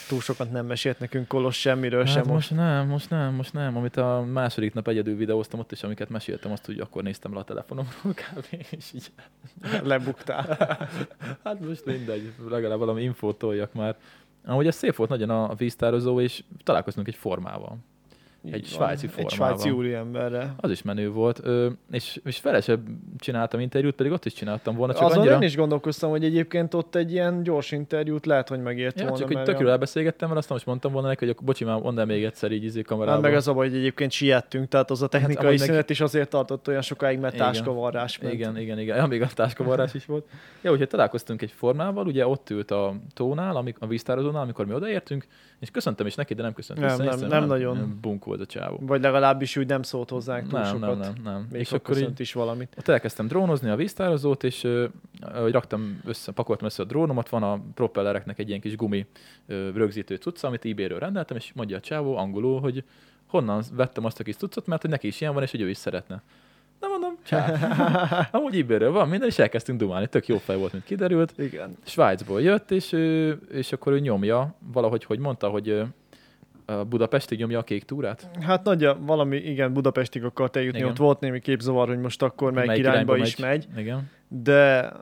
[0.08, 2.50] Túl sokat nem mesélt nekünk Kolos semmiről Hát sem most.
[2.50, 2.50] most.
[2.62, 3.76] nem, most nem, most nem.
[3.76, 7.38] Amit a második nap egyedül videóztam ott, és amiket meséltem, azt úgy akkor néztem le
[7.38, 8.46] a telefonomról kb.
[8.76, 9.12] És így,
[9.84, 10.56] Lebuktál.
[11.44, 13.96] hát most mindegy, legalább valami infót toljak már.
[14.44, 17.78] Amúgy ez szép volt nagyon a víztározó, és találkoztunk egy formával.
[18.52, 19.36] Egy Így svájci Egy formával.
[19.36, 20.54] svájci úriemberre.
[20.56, 24.76] Az is menő volt, ö, és, és vele sem csináltam interjút, pedig ott is csináltam
[24.76, 25.34] volna, csak Azon annyira...
[25.34, 29.18] én is gondolkoztam, hogy egyébként ott egy ilyen gyors interjút lehet, hogy megért Ja, volna.
[29.18, 31.80] csak hogy tök jól elbeszélgettem, mert azt most mondtam volna neki, hogy akkor bocsi, már
[31.80, 33.20] mondd el még egyszer így izé Hát kamerában.
[33.20, 36.00] meg az a baj, hogy egyébként siettünk, tehát az a technikai amúgy hát, szünet is
[36.00, 37.46] azért tartott olyan sokáig, mert Igen.
[37.46, 38.34] táskavarrás ment.
[38.34, 38.96] Igen, igen, igen.
[38.96, 40.26] Ja, még a táskavarrás is volt.
[40.62, 44.74] Ja, úgyhogy találkoztunk egy formával, ugye ott ült a tónál, amik, a víztározónál, amikor mi
[44.74, 45.26] odaértünk,
[45.58, 47.98] és köszöntem is neki, de nem köszönt Nem, nem, Egyszerűen nem nagyon.
[48.00, 48.78] Bunk volt a csávó.
[48.80, 50.98] Vagy legalábbis úgy nem szólt hozzánk túl Nem, sokat.
[50.98, 51.46] nem, nem, nem.
[51.50, 52.74] Még és akkor így, is valamit.
[52.78, 54.86] ott elkezdtem drónozni a víztározót, és ö,
[55.50, 59.06] raktam össze, pakoltam össze a drónomat, van a propellereknek egy ilyen kis gumi
[59.46, 62.84] ö, rögzítő cucca, amit eBay-ről rendeltem, és mondja a csávó angolul, hogy
[63.26, 65.68] honnan vettem azt a kis cuccot, mert hogy neki is ilyen van, és hogy ő
[65.68, 66.22] is szeretne.
[66.80, 67.52] Na mondom, csá.
[68.32, 70.06] Amúgy eBay-ről van minden, és elkezdtünk dumálni.
[70.06, 71.32] Tök jó fej volt, mint kiderült.
[71.38, 71.76] Igen.
[71.84, 72.92] Svájcból jött, és,
[73.52, 75.82] és akkor ő nyomja, valahogy, hogy mondta, hogy
[76.66, 78.30] a Budapestig nyomja a kék túrát.
[78.40, 80.90] Hát nagy valami, igen, Budapestig akart eljutni, Igen.
[80.90, 84.10] ott volt némi képzavar, hogy most akkor melyik, Melyik irányba, irányba is megy, Igen.
[84.28, 84.92] de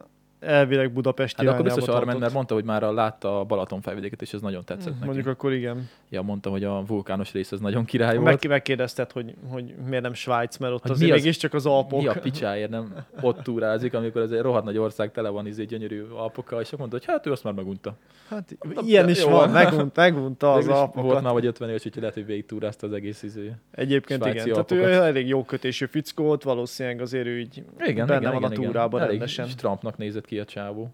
[0.45, 4.23] elvileg Budapest Hát akkor biztos arra ment, mert mondta, hogy már látta a Balaton felvidéket,
[4.23, 5.05] és ez nagyon tetszett neki.
[5.05, 5.89] Mondjuk akkor igen.
[6.11, 8.43] Ja, mondta, hogy a vulkános rész az nagyon király volt.
[8.43, 12.01] Meg, megkérdezted, hogy, hogy miért nem Svájc, mert ott Hogy azért az- mégiscsak az Alpok.
[12.01, 15.65] Mi a picsáért nem ott túrázik, amikor ez egy rohadt nagy ország tele van izé
[15.65, 17.95] gyönyörű alpokkal, és mondta, hogy hát ő azt már megunta.
[18.29, 19.31] Hát Mondom, ilyen is jó.
[19.31, 21.03] van, megunt, megunta az Alpokat.
[21.05, 23.53] Volt már vagy 50 éves, úgyhogy lehet, hogy végig túrázta az egész izé.
[23.71, 25.03] Egyébként Svájci igen, tehát ő Alpokat.
[25.05, 28.53] elég jó kötésű fickó volt, valószínűleg azért ő így Igen, benne igen, van igen, a
[28.53, 28.65] igen.
[28.65, 29.49] túrában Elég rendesen.
[29.57, 30.91] Trumpnak nézett ki a csávó.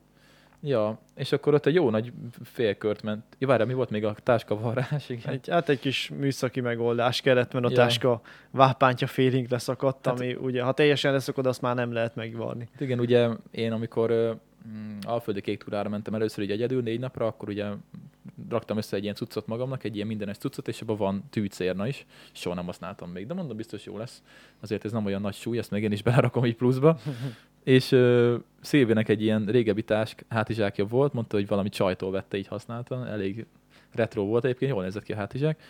[0.62, 2.12] Ja, és akkor ott egy jó nagy
[2.42, 3.24] félkört ment.
[3.38, 5.08] Ja, várjál, mi volt még a táskavarrás?
[5.08, 5.32] Igen.
[5.32, 7.76] Egy, hát egy kis műszaki megoldás kellett, mert a Ja.
[7.76, 8.20] táska
[8.50, 12.68] vápántja félig leszakadt, Hát- ami ugye, ha teljesen leszakad, azt már nem lehet megvarni.
[12.78, 14.38] Igen, ugye én amikor
[14.68, 17.66] mm, alföldi kék túrára mentem először így egyedül négy napra, akkor ugye
[18.50, 22.06] raktam össze egy ilyen cuccot magamnak, egy ilyen mindenes cuccot, és abban van tűcérna is.
[22.32, 24.22] Soha nem használtam még, de mondom, biztos jó lesz.
[24.60, 26.98] Azért ez nem olyan nagy súly, ezt meg én is belerakom így pluszba.
[27.64, 32.46] és ö, Szilvének egy ilyen régebbi tásk hátizsákja volt, mondta, hogy valami csajtól vette, így
[32.46, 33.46] használta, elég
[33.92, 35.62] retro volt egyébként, jól nézett ki a hátizsák.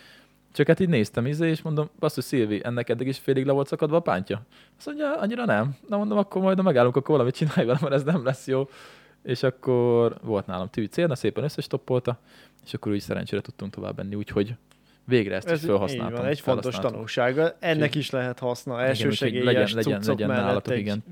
[0.53, 3.51] Csak hát így néztem izé, és mondom, azt, hogy Szilvi, ennek eddig is félig le
[3.51, 4.41] volt szakadva a pántja.
[4.77, 5.75] Azt mondja, annyira nem.
[5.87, 8.69] Na mondom, akkor majd megállunk, akkor valamit csinálj vele, mert ez nem lesz jó.
[9.23, 12.19] És akkor volt nálam tűcérna, szépen összestoppolta,
[12.65, 14.55] és akkor úgy szerencsére tudtunk tovább menni, úgyhogy
[15.11, 16.21] végre ezt így felhasználtam.
[16.21, 17.55] van, egy fontos tanulsága.
[17.59, 18.73] Ennek is lehet haszna.
[18.73, 21.03] Igen, Első úgyhogy segélyes legyen, legyen, legyen nálatok, igen,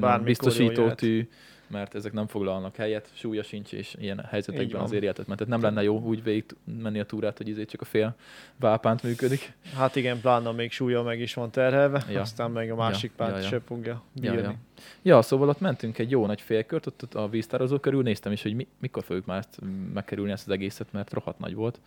[0.00, 1.28] bármikor biztosító tű,
[1.70, 5.24] mert ezek nem foglalnak helyet, súlya sincs, és ilyen helyzetekben azért életet.
[5.26, 6.44] Tehát nem lenne jó úgy végig
[6.82, 8.16] menni a túrát, hogy izé csak a fél
[8.56, 9.52] vápánt működik.
[9.76, 12.20] Hát igen, pláne még súlya meg is van terhelve, Ja.
[12.20, 13.48] aztán meg a másik Ja, párt ja, ja.
[13.48, 14.42] se fogja Ja, bírni.
[14.46, 14.54] ja.
[15.02, 18.54] ja, szóval ott mentünk egy jó nagy félkört, ott a víztározó körül, néztem is, hogy
[18.54, 19.58] mi, mikor fogjuk már ezt
[19.94, 21.80] megkerülni ezt az egészet, mert rohadt nagy volt.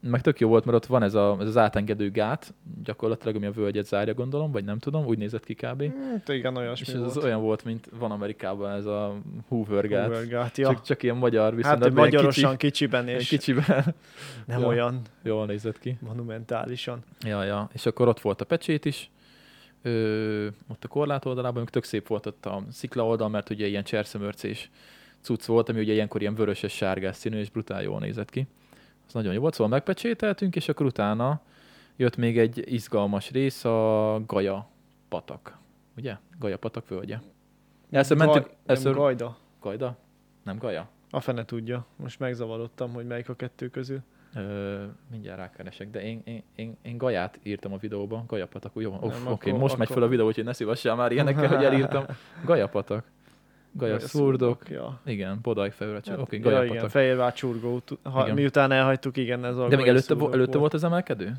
[0.00, 3.46] Meg tök jó volt, mert ott van ez, a, ez az átengedő gát, gyakorlatilag, ami
[3.46, 5.92] a völgyet zárja, gondolom, vagy nem tudom, úgy nézett ki kb.
[6.12, 7.16] Hát igen, És olyasmi ez volt.
[7.16, 9.14] az olyan volt, mint van Amerikában ez a
[9.48, 10.06] Hoover gát.
[10.06, 10.68] Hoover gát, ja.
[10.68, 13.94] Csak, csak ilyen magyar, viszont hát magyarosan kicsi, kicsiben és kicsiben
[14.46, 14.66] nem Ja.
[14.66, 15.96] olyan jól nézett ki.
[16.00, 17.04] monumentálisan.
[17.20, 17.68] Ja, ja.
[17.72, 19.10] És akkor ott volt a pecsét is,
[19.82, 23.84] ö, ott a korlát oldalában, tök szép volt ott a szikla oldal, mert ugye ilyen
[23.84, 24.70] cserszemörcés
[25.20, 28.46] cucc volt, ami ugye ilyenkor ilyen vöröses sárgás színű, és brutál jól nézett ki.
[29.08, 31.40] Az nagyon jó volt, szóval megpecsételtünk, és akkor utána
[31.96, 34.68] jött még egy izgalmas rész, a Gaja
[35.08, 35.58] patak.
[35.96, 36.16] Ugye?
[36.38, 37.18] Gaja patak völgye.
[37.90, 38.92] Először Gaj, először...
[38.92, 39.36] nem Gajda.
[39.60, 39.96] Gajda?
[40.44, 40.88] Nem Gaja?
[41.10, 41.86] A fene tudja.
[41.96, 44.00] Most megzavarodtam, hogy melyik a kettő közül.
[44.34, 49.06] Ö, mindjárt rákeresek, de én, én, én, én Gaját írtam a videóba, Gajapatak, jó, oké,
[49.06, 52.04] okay, akkor- most megy akkor- fel a videó, úgyhogy ne szívassál már ilyenekkel, hogy elírtam.
[52.44, 53.04] Gajapatak.
[53.72, 54.68] Gaja szurdok.
[54.68, 55.00] Ja.
[55.04, 56.90] Igen, Bodaj csak Hát, oké, ja, okay, igen, Gajapatak.
[56.90, 57.82] Fehérvár csurgó.
[58.02, 58.34] Ha, Igen.
[58.34, 61.32] miután elhagytuk, igen, ez a De még előtte, szurdok előtte volt az emelkedő?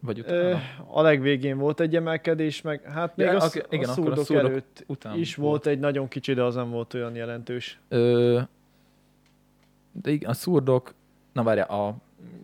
[0.00, 0.60] Vagy Ö, utána?
[0.86, 3.92] a legvégén volt egy emelkedés, meg hát még Ja, ja, az, oké, okay, igen, a
[3.92, 6.94] akkor a szurdok szurdok előtt Után is volt egy nagyon kicsi, de az nem volt
[6.94, 7.80] olyan jelentős.
[7.88, 8.40] Ö,
[10.02, 10.94] de igen, a szurdok,
[11.32, 11.96] na várjál, a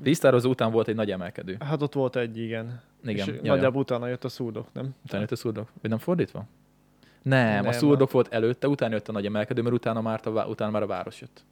[0.03, 1.57] víztározó után volt egy nagy emelkedő.
[1.61, 2.81] Hát ott volt egy, igen.
[3.03, 3.55] Igen, És ja, ja.
[3.55, 4.95] nagyjából utána jött a szurdok, nem?
[5.05, 5.69] Utána jött a szurdok?
[5.81, 6.47] Vagy nem fordítva?
[7.23, 10.31] Nem, nem a szurdok volt előtte, utána jött a nagy emelkedő, mert utána már, a,
[10.31, 11.45] utána már a város jött.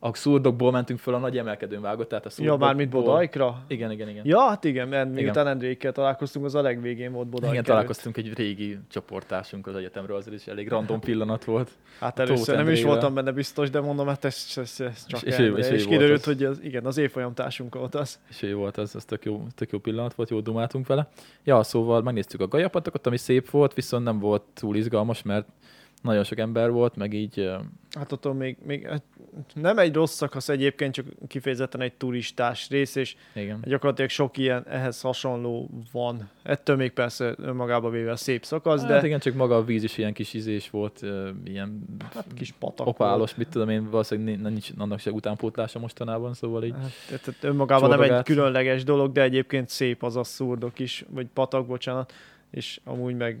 [0.00, 2.66] A szurdokból mentünk föl a nagy emelkedőn vágott, tehát a Ja, szurdokból...
[2.66, 3.62] már mint Bodajkra?
[3.66, 4.26] Igen, igen, igen.
[4.26, 8.32] Ja, hát igen, mert miután Endrékkel találkoztunk, az a legvégén volt Bodajk igen, találkoztunk egy
[8.34, 11.70] régi csoporttársunk az egyetemről, azért is elég random pillanat volt.
[12.00, 15.38] Hát először nem is voltam benne biztos, de mondom, hát ez, ez, ez csak És-
[15.38, 18.18] és és, és kiderült, hogy az, igen, az évfolyam társunk volt az.
[18.28, 21.08] És ő volt, az, az tök, jó, tök jó pillanat volt, jó dumáltunk vele.
[21.44, 25.46] Ja, szóval megnéztük a gajapatokat, ami szép volt, viszont nem volt túl izgalmas, mert
[26.02, 27.50] nagyon sok ember volt, meg így
[27.90, 29.02] Hát ott még, még hát
[29.54, 33.60] nem egy rossz szakasz egyébként, csak kifejezetten egy turistás rész, és igen.
[33.62, 36.30] gyakorlatilag sok ilyen ehhez hasonló van.
[36.42, 39.98] Ettől még persze önmagába véve szép szakasz, Hát de igen, csak maga a víz is
[39.98, 41.00] ilyen kis izés volt,
[41.44, 46.34] ilyen hát kis patak opálos, mit tudom én, valószínűleg ni- nincs annak se utánpótlása mostanában,
[46.34, 46.70] szóval így.
[46.70, 46.92] volt.
[47.10, 51.26] Hát, tehát önmagában nem egy különleges dolog, de egyébként szép az a szurdok is, vagy
[51.26, 52.12] patak, bocsánat,
[52.50, 53.38] és amúgy meg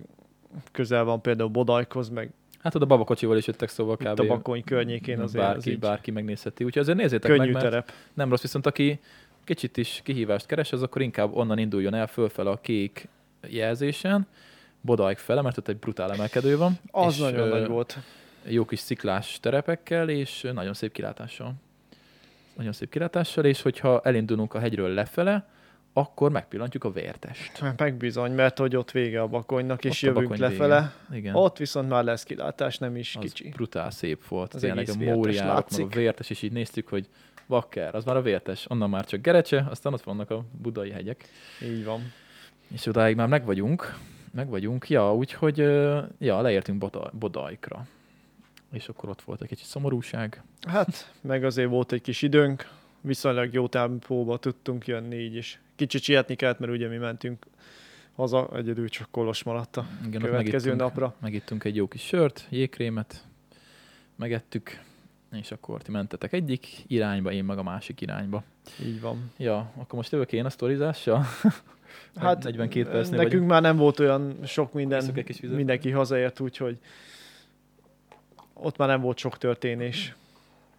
[0.72, 4.00] közel van például Bodajkhoz, meg Hát oda babakocsival is jöttek, szóval kb.
[4.00, 6.64] itt a Bakony környékén azért az bárki, így bárki megnézheti.
[6.64, 7.92] Úgyhogy azért nézzétek könnyű meg, terep.
[8.14, 9.00] nem rossz, viszont aki
[9.44, 13.08] kicsit is kihívást keres, az akkor inkább onnan induljon el fölfele a kék
[13.48, 14.26] jelzésen,
[14.80, 16.78] Bodajk fele, mert ott egy brutál emelkedő van.
[16.90, 17.98] Az és, nagyon ö, nagy volt.
[18.44, 21.54] Jó kis sziklás terepekkel, és nagyon szép kilátással.
[22.56, 25.48] Nagyon szép kilátással, és hogyha elindulunk a hegyről lefele,
[25.98, 27.62] akkor megpillantjuk a vértest.
[27.76, 30.92] Megbizony, mert hogy ott vége a Bakonynak, és Ott jövünk lefele.
[31.08, 31.20] vége.
[31.20, 31.34] Igen.
[31.34, 33.48] Ott viszont már lesz kilátás, nem is az kicsi.
[33.48, 34.54] brutál szép volt.
[34.54, 37.08] Az Tényleg a móriárok, meg a vértes, és így néztük, hogy
[37.46, 41.24] bakker, az már a vértes, onnan már csak Gerecse, aztán ott vannak a budai hegyek.
[41.62, 42.12] Így van.
[42.72, 43.94] És odáig már meg vagyunk,
[44.32, 45.58] meg vagyunk, ja, úgyhogy,
[46.18, 47.86] ja, leértünk Boda- Bodajkra.
[48.72, 50.42] És akkor ott volt egy kicsit szomorúság.
[50.68, 52.68] Hát, meg azért volt egy kis időnk,
[53.00, 55.60] viszonylag jó tempóba tudtunk jönni így is.
[55.76, 57.46] Kicsit sietni kellett, mert ugye mi mentünk
[58.14, 61.14] haza, egyedül csak Kolos maradt a Igen, következő megittünk, napra.
[61.20, 63.24] megittünk egy jó kis sört, jégkrémet,
[64.16, 64.80] megettük,
[65.32, 68.42] és akkor ti mentetek egyik irányba, én meg a másik irányba.
[68.82, 69.32] Így van.
[69.36, 71.24] Ja, akkor most jövök én a sztorizással.
[72.16, 73.50] Hát 42 percnél nekünk vagyunk.
[73.50, 75.04] már nem volt olyan sok minden,
[75.42, 76.78] mindenki hazaért, úgyhogy
[78.54, 80.14] ott már nem volt sok történés.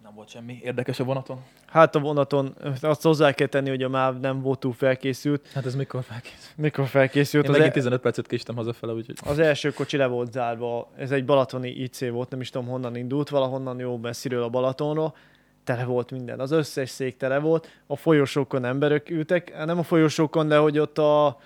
[0.09, 1.39] Nem volt semmi érdekes a vonaton.
[1.65, 5.47] Hát a vonaton azt hozzá kell tenni, hogy a MÁV nem volt túl felkészült.
[5.53, 6.57] Hát ez mikor felkészült?
[6.57, 7.43] Mikor felkészült?
[7.43, 10.89] Én Az, megint e- 15 percet késtem hazafele, úgyhogy az első kocsi le volt zárva.
[10.97, 15.15] Ez egy balatoni IC volt, nem is tudom honnan indult, valahonnan jó messziről a Balatonról.
[15.63, 17.67] Tele volt minden, az összes szék tele volt.
[17.87, 21.39] A folyosókon emberek ültek, Hát nem a folyosókon, de hogy ott a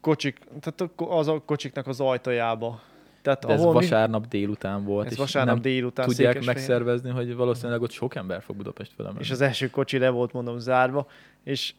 [0.00, 2.80] kocsik, tehát az a kocsiknak az ajtajába.
[3.22, 6.82] Tehát De ez ahol mi- vasárnap délután volt, ez és vasárnap nem délután tudják Székesfehérváron.
[6.84, 9.14] megszervezni, hogy valószínűleg ott sok ember fog Budapest menni.
[9.18, 11.06] És az első kocsi le volt, mondom, zárva,
[11.44, 11.74] és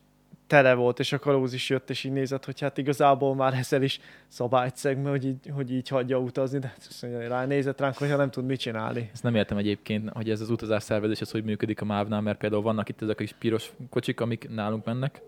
[0.48, 3.82] tele volt, és a kalóz is jött, és így nézett, hogy hát igazából már ezzel
[3.82, 7.98] is szabályt szeg, mert hogy így, hogy így hagyja utazni, de azt mondja, ránézett ránk,
[7.98, 9.10] hogyha nem tud mit csinálni.
[9.14, 12.38] Ezt nem értem egyébként, hogy ez az utazás szervezés, ez hogy működik a MÁV-nál, mert
[12.38, 15.22] például vannak itt ezek a kis piros kocsik, amik nálunk mennek,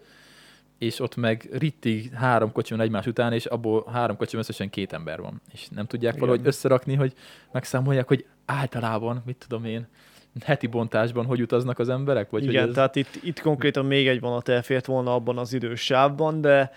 [0.78, 4.94] és ott meg rittig három kocsi van egymás után, és abból három kocsi összesen két
[4.94, 5.42] ember van.
[5.54, 6.28] És nem tudják Igen.
[6.28, 7.14] valahogy összerakni, hogy
[7.52, 9.88] megszámolják, hogy általában, mit tudom én,
[10.44, 12.30] heti bontásban hogy utaznak az emberek?
[12.30, 12.76] Vagy Igen, hogy ez...
[12.76, 16.72] tehát itt, itt konkrétan még egy vonat elfért volna abban az idős sávban, de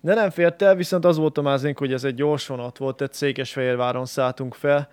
[0.00, 2.96] de nem fért el, viszont az volt a mázénk, hogy ez egy gyors vonat volt,
[2.96, 4.88] tehát Székesfehérváron szálltunk fel,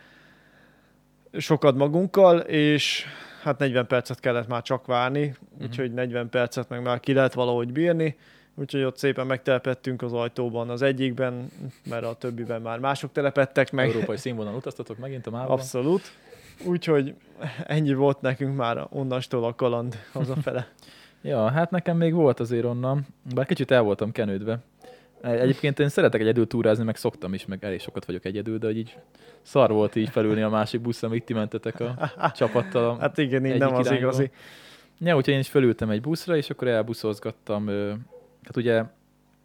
[1.37, 3.05] sokat magunkkal, és
[3.43, 5.63] hát 40 percet kellett már csak várni, Mhm.
[5.63, 8.17] úgyhogy 40 percet meg már ki lehet valahogy bírni,
[8.55, 11.51] úgyhogy ott szépen megtelepettünk az ajtóban az egyikben,
[11.89, 13.89] mert a többiben már mások telepettek meg.
[13.89, 16.01] Európai színvonal utaztatok megint a máv Abszolút.
[16.63, 17.13] Úgyhogy
[17.67, 20.67] ennyi volt nekünk már onnastól a kaland hazafele.
[21.21, 24.59] Ja, hát nekem még volt azért onnan, bár kicsit el voltam kenődve.
[25.21, 28.77] Egyébként én szeretek egyedül túrázni, meg szoktam is, meg elég sokat vagyok egyedül, de hogy
[28.77, 28.97] így
[29.41, 32.97] szar volt így felülni a másik buszra, amíg ti mentetek a csapattal.
[32.99, 34.09] Hát igen, így nem az irányból.
[34.09, 34.31] igazi.
[34.99, 37.69] Ja, úgyhogy én is felültem egy buszra, és akkor elbuszozgattam,
[38.45, 38.83] hát ugye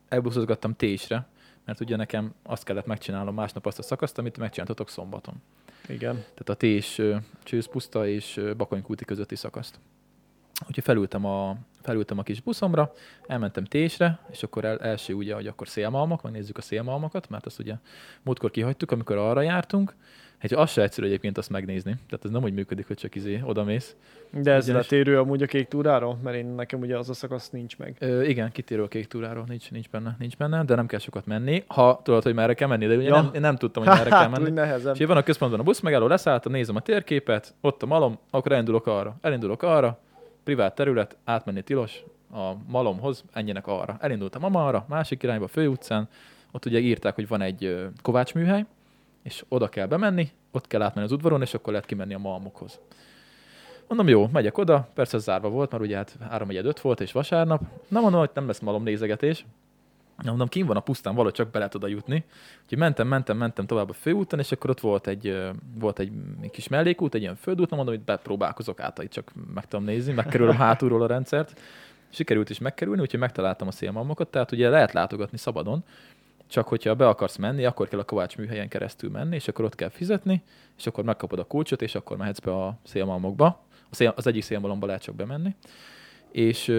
[0.09, 1.27] elbuszozgattam Tésre,
[1.65, 5.35] mert ugye nekem azt kellett megcsinálnom másnap azt a szakaszt, amit megcsináltatok szombaton.
[5.89, 6.15] Igen.
[6.15, 9.79] Tehát a Tés ö, csőszpuszta és Bakonykúti közötti szakaszt.
[10.67, 12.93] Úgyhogy felültem a, felültem a kis buszomra,
[13.27, 17.59] elmentem Tésre, és akkor el, első ugye, hogy akkor szélmalmak, megnézzük a szélmalmakat, mert azt
[17.59, 17.75] ugye
[18.23, 19.95] múltkor kihagytuk, amikor arra jártunk.
[20.41, 21.91] Hát az se egyszerű egyébként azt megnézni.
[22.09, 23.97] Tehát ez nem úgy működik, hogy csak izé odamész.
[24.31, 27.51] De ez Ugyanis- letérő amúgy a kék túráról, mert én nekem ugye az a szakasz
[27.51, 27.97] nincs meg.
[27.99, 31.27] Ö, igen, kitérő a kék túráról, nincs, nincs, benne, nincs benne, de nem kell sokat
[31.27, 31.65] menni.
[31.67, 33.15] Ha tudod, hogy merre kell menni, de ugye Ja.
[33.15, 34.45] nem, én nem tudtam, hogy merre kell Hát, menni.
[34.45, 34.95] úgy nehezebb.
[35.01, 38.53] És van a központban a busz megálló, leszálltam, nézem a térképet, ott a malom, akkor
[38.53, 39.17] elindulok arra.
[39.21, 39.99] Elindulok arra,
[40.45, 43.97] privát terület, átmenni tilos, a malomhoz, enjenek arra.
[44.01, 46.09] Elindultam ama arra, másik irányba, főutcán,
[46.53, 48.65] ott ugye írták, hogy van egy kovácsműhely,
[49.23, 52.81] és oda kell bemenni, ott kell átmenni az udvaron, és akkor lehet kimenni a malmokhoz.
[53.89, 57.13] Mondom, jó, megyek oda, persze ez zárva volt, mert ugye hát 3 5 volt, és
[57.13, 57.63] vasárnap.
[57.89, 59.45] Na mondom, hogy nem lesz malom nézegetés.
[60.23, 62.25] Na, mondom, kim van a pusztán, valahogy csak be lehet oda jutni.
[62.63, 66.13] Úgyhogy mentem, mentem, mentem tovább a főúton, és akkor ott volt egy, volt egy
[66.51, 70.13] kis mellékút, egy ilyen földút, na mondom, hogy bepróbálkozok át, hogy csak meg tudom nézni,
[70.13, 71.61] megkerülöm hátulról a rendszert.
[72.09, 75.85] Sikerült is megkerülni, úgyhogy megtaláltam a szélmalmokat, tehát ugye lehet látogatni szabadon,
[76.51, 79.75] csak hogyha be akarsz menni, akkor kell a Kovács műhelyen keresztül menni, és akkor ott
[79.75, 80.43] kell fizetni,
[80.79, 83.65] és akkor megkapod a kulcsot, és akkor mehetsz be a szélmalmokba.
[83.91, 85.55] A szél, az egyik szélmalomba lehet csak bemenni.
[86.33, 86.73] És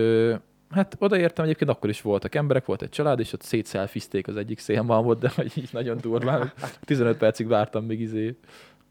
[0.70, 4.60] hát odaértem, egyébként akkor is voltak emberek, volt egy család, és ott szétszelfizték az egyik
[4.60, 6.52] szélmalmot, de hogy így nagyon durván.
[6.86, 8.38] 15 percig vártam, még izé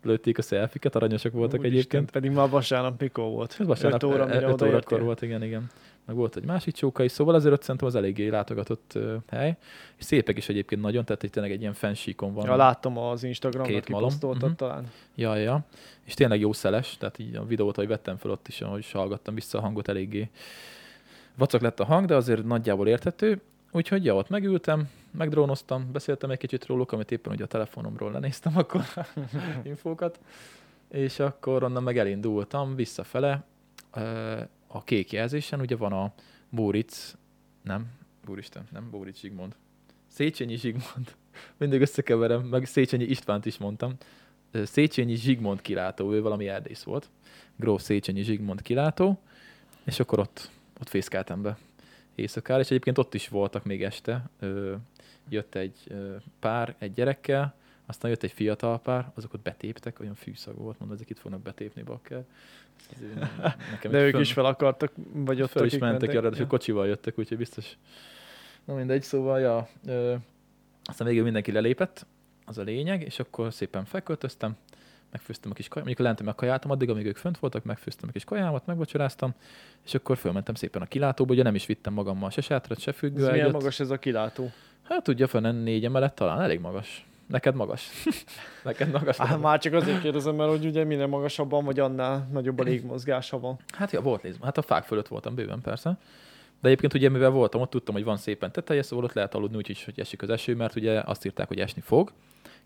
[0.02, 2.10] lőtték a szelfiket, aranyosak voltak Úristen, egyébként.
[2.10, 3.56] Pedig már vasárnap mikor volt?
[3.58, 5.70] Ez vasárnap 5 óra, mire 5 órakor volt, igen, igen.
[6.06, 9.56] Meg volt egy másik csóka is, szóval azért ott szerintem az eléggé látogatott uh, hely.
[9.96, 12.46] És szépek is egyébként nagyon, tehát itt tényleg egy ilyen fensíkon van.
[12.46, 14.12] Ja, láttam az Instagramon, Két malom.
[14.20, 14.50] Mhm.
[14.56, 14.90] talán.
[15.14, 15.64] Ja, ja.
[16.04, 18.92] És tényleg jó szeles, tehát így a videót, hogy vettem fel ott is, ahogy is
[18.92, 20.28] hallgattam vissza a hangot, eléggé
[21.40, 23.40] vacak lett a hang, de azért nagyjából érthető.
[23.72, 28.56] Úgyhogy ja, ott megültem, megdrónoztam, beszéltem egy kicsit róluk, amit éppen ugye a telefonomról lenéztem
[28.56, 28.84] akkor
[29.62, 30.20] infókat,
[30.88, 33.44] és akkor onnan meg elindultam visszafele.
[34.66, 35.60] A kék jelzésen.
[35.60, 36.12] Ugye van a
[36.48, 37.14] Bóric,
[37.62, 37.86] nem,
[38.28, 39.56] úristen, nem Bóric Zsigmond,
[40.06, 41.14] Széchenyi Zsigmond,
[41.58, 43.96] mindig összekeverem, meg Széchenyi Istvánt is mondtam,
[44.52, 47.10] Széchenyi Zsigmond kilátó, ő valami erdész volt,
[47.56, 49.20] Gróf Széchenyi Zsigmond kilátó,
[49.84, 50.50] és akkor ott,
[50.80, 51.58] ott fészkeltem be
[52.14, 54.74] éjszakára, és egyébként ott is voltak még este, ö,
[55.28, 57.54] jött egy ö, pár egy gyerekkel,
[57.86, 61.40] aztán jött egy fiatal pár, azok ott betéptek, olyan fűszag volt, mondom, ezek itt fognak
[61.42, 62.24] betépni bakker.
[63.70, 66.24] Nekem De ők fönn- is fel akartak, vagy ott föl is mentek, mentek.
[66.24, 67.76] arra, és kocsival jöttek, úgyhogy biztos.
[68.64, 70.14] Na mindegy, szóval, ja, ö,
[70.84, 72.06] aztán végül mindenki lelépett,
[72.44, 74.56] az a lényeg, és akkor szépen felköltöztem,
[75.12, 78.12] megfőztem a kis kaját, mondjuk lentem a kajátom addig, amíg ők fönt voltak, megfőztem a
[78.12, 79.34] kis kajámat, megvacsoráztam,
[79.84, 82.96] és akkor fölmentem szépen a kilátóba, ugye nem is vittem magammal se sátrat, se Ez
[82.96, 83.32] függőágyat.
[83.32, 84.50] milyen magas ez a kilátó?
[84.82, 87.04] Hát tudja, fönnen négy emelet talán, elég magas.
[87.26, 87.88] Neked magas.
[88.64, 89.20] Neked magas.
[89.20, 93.40] Á, már csak azért kérdezem, mert hogy ugye minél magasabban vagy, annál nagyobb a légmozgása
[93.40, 93.58] van.
[93.72, 94.36] Hát ja, volt léz.
[94.42, 95.98] Hát a fák fölött voltam bőven persze.
[96.60, 99.56] De egyébként ugye mivel voltam, ott tudtam, hogy van szépen teteje, szóval ott lehet aludni
[99.56, 102.12] úgy is, hogy esik az eső, mert ugye azt írták, hogy esni fog.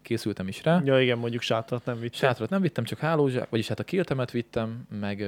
[0.05, 0.81] Készültem is rá.
[0.85, 2.15] Ja igen, mondjuk sátrat nem vitt.
[2.15, 5.25] Sátrat nem vittem, csak hálózsák, vagyis hát a kiltemet vittem, meg,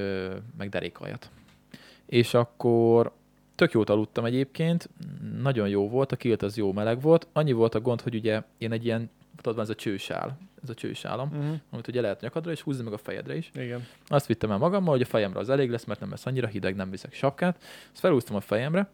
[0.58, 1.30] meg derékajat.
[2.06, 3.12] És akkor
[3.54, 4.88] tök jót aludtam egyébként,
[5.42, 7.26] nagyon jó volt, a kilt az jó meleg volt.
[7.32, 10.70] Annyi volt a gond, hogy ugye én egy ilyen, tudod, van ez a csősál, ez
[10.70, 11.56] a csősálam, Uh-huh.
[11.70, 13.50] amit ugye lehet nyakadra és húzni meg a fejedre is.
[13.54, 13.86] Igen.
[14.06, 16.76] Azt vittem el magammal, hogy a fejemre az elég lesz, mert nem lesz annyira hideg,
[16.76, 17.56] nem viszek sapkát.
[17.92, 18.88] Azt felhúztam a fejemre,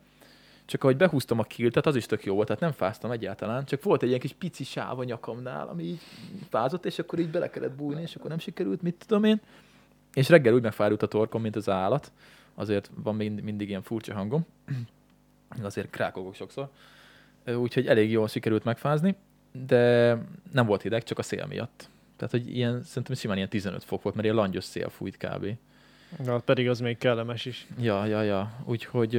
[0.64, 3.82] csak ahogy behúztam a kiltet, az is tök jó volt, tehát nem fáztam egyáltalán, csak
[3.82, 6.00] volt egy ilyen kis pici sáv a nyakamnál, ami így
[6.48, 9.40] fázott, és akkor így bele kellett bújni, és akkor nem sikerült, mit tudom én.
[10.14, 12.12] És reggel úgy megfárult a torkom, mint az állat,
[12.54, 14.46] azért van mind, mindig ilyen furcsa hangom,
[15.62, 16.68] azért krákogok sokszor,
[17.46, 19.14] úgyhogy elég jól sikerült megfázni,
[19.66, 20.12] de
[20.52, 21.88] nem volt hideg, csak a szél miatt.
[22.16, 25.46] Tehát, hogy ilyen, szerintem simán ilyen 15 fok volt, mert ilyen langyos szél fújt kb.
[26.24, 27.66] Na, pedig az még kellemes is.
[27.78, 28.52] Ja, ja, ja.
[28.64, 29.16] Úgyhogy,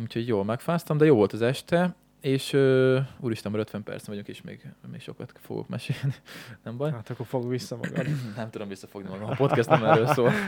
[0.00, 4.28] úgyhogy jól megfáztam, de jó volt az este, és ö, úristen, már 50 perc vagyok,
[4.28, 6.14] és még, még sokat fogok mesélni.
[6.64, 6.90] Nem baj.
[6.90, 8.06] Hát akkor fog vissza magad.
[8.36, 10.30] Nem tudom visszafogni magam, a podcast nem erről szól.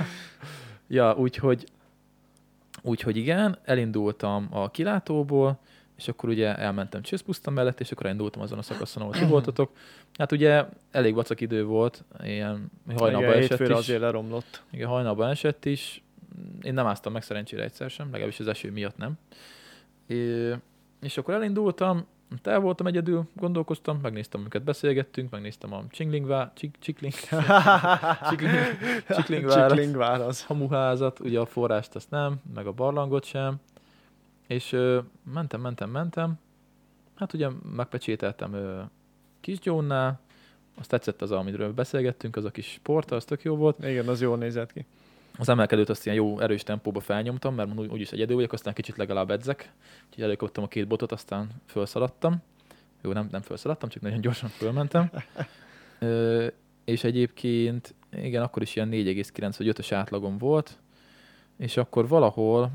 [0.86, 1.66] Ja, úgyhogy,
[2.82, 5.58] úgyhogy igen, elindultam a kilátóból,
[5.96, 9.70] és akkor ugye elmentem Csőszpuszta mellett, és akkor elindultam azon a szakaszon, ahol ti voltatok.
[10.18, 13.68] Hát ugye elég vacak idő volt, ilyen hajnalban Igen, esett is.
[13.68, 14.62] azért leromlott.
[14.70, 16.02] Igen, hajnalban esett is.
[16.62, 19.12] Én nem áztam meg szerencsére egyszer sem, legalábbis az eső miatt nem.
[20.06, 20.50] É,
[21.00, 22.06] és akkor elindultam,
[22.42, 27.14] el voltam egyedül, gondolkoztam, megnéztem, amiket beszélgettünk, megnéztem a Csinglingvá, Csik, Csikling,
[28.28, 28.50] Csikling,
[29.08, 30.44] Csiklingvárat, Csiklingvár az.
[30.44, 33.60] hamuházat, ugye a forrást azt nem, meg a barlangot sem.
[34.46, 35.00] És ö,
[35.32, 36.38] mentem, mentem, mentem.
[37.14, 38.80] Hát ugye megpecsételtem ö,
[39.40, 40.20] Kisgyónnál,
[40.78, 43.84] azt tetszett az, amiről beszélgettünk, az a kis sport, az tök jó volt.
[43.84, 44.84] Igen, az jól nézett ki.
[45.38, 48.96] Az emelkedőt azt ilyen jó erős tempóba felnyomtam, mert úgy- úgyis egyedül vagyok, aztán kicsit
[48.96, 49.72] legalább edzek.
[50.08, 52.42] Úgyhogy előkaptam a két botot, aztán felszaladtam.
[53.02, 55.10] Jó, nem, nem felszaladtam, csak nagyon gyorsan fölmentem.
[55.98, 56.46] Ö,
[56.84, 60.78] és egyébként, igen, akkor is ilyen 4,9 vagy 5-ös átlagom volt,
[61.56, 62.70] és akkor valahol,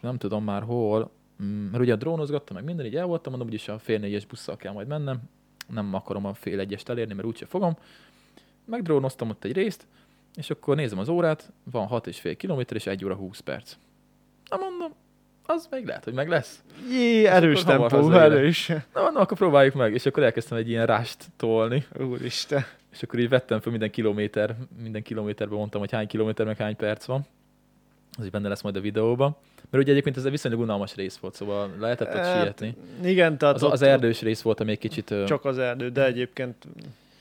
[0.00, 1.10] nem tudom már hol,
[1.42, 4.56] mm, mert ugye drónozgattam, meg minden, így el voltam, mondom, úgyis a fél négyes busszal
[4.56, 5.20] kell majd mennem,
[5.68, 7.76] nem akarom a fél egyest elérni, mert úgyse fogom.
[8.64, 9.86] Megdrónoztam ott egy részt,
[10.34, 13.76] és akkor nézem az órát, van 6,5 km és 1 óra 20 perc.
[14.50, 14.92] Na mondom,
[15.46, 16.62] az még lehet, hogy meg lesz.
[16.90, 18.66] Jé, erős tempó, erős.
[18.68, 19.94] Na mondom, akkor próbáljuk meg.
[19.94, 22.64] És akkor elkezdtem egy ilyen rást tolni, Úristen.
[22.92, 26.76] és akkor így vettem fel minden kilométer, minden kilométerben mondtam, hogy hány kilométer, meg hány
[26.76, 27.26] perc van.
[28.18, 29.36] Az így benne lesz majd a videóban.
[29.70, 32.74] Mert ugye egyébként ez egy viszonylag unalmas rész volt, szóval lehetett ott Hát, sietni.
[33.04, 35.14] Igen, tehát Az, az erdős rész volt, ami egy kicsit...
[35.26, 36.66] Csak az erdő, de egyébként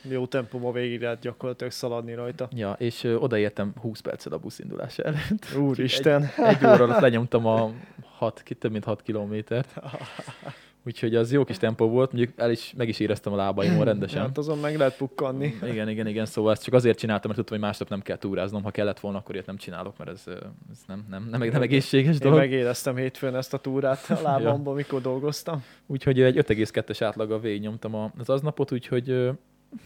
[0.01, 2.47] jó tempóban végig lehet gyakorlatilag szaladni rajta.
[2.55, 5.45] Ja, és ö, odaértem 20 perccel a buszindulása előtt.
[5.57, 6.29] Úristen.
[6.37, 7.71] Egy óra alatt lenyomtam a
[8.17, 9.73] 6, több mint 6 kilométert.
[10.85, 14.21] Úgyhogy az jó kis tempó volt, mondjuk el is, meg is éreztem a lábaimon rendesen.
[14.21, 15.53] Hát azon meg lehet pukkanni.
[15.63, 18.63] Igen, igen, igen, szóval ezt csak azért csináltam, mert tudtam, hogy másnap nem kell túráznom.
[18.63, 20.23] Ha kellett volna, akkor ilyet nem csinálok, mert ez,
[20.71, 22.37] ez nem, nem, nem, nem egészséges Én dolog.
[22.37, 25.63] megéreztem hétfőn ezt a túrát a lábamban, mikor dolgoztam.
[25.85, 29.29] Úgyhogy egy 5,2-es átlaggal végignyomtam az aznapot, úgyhogy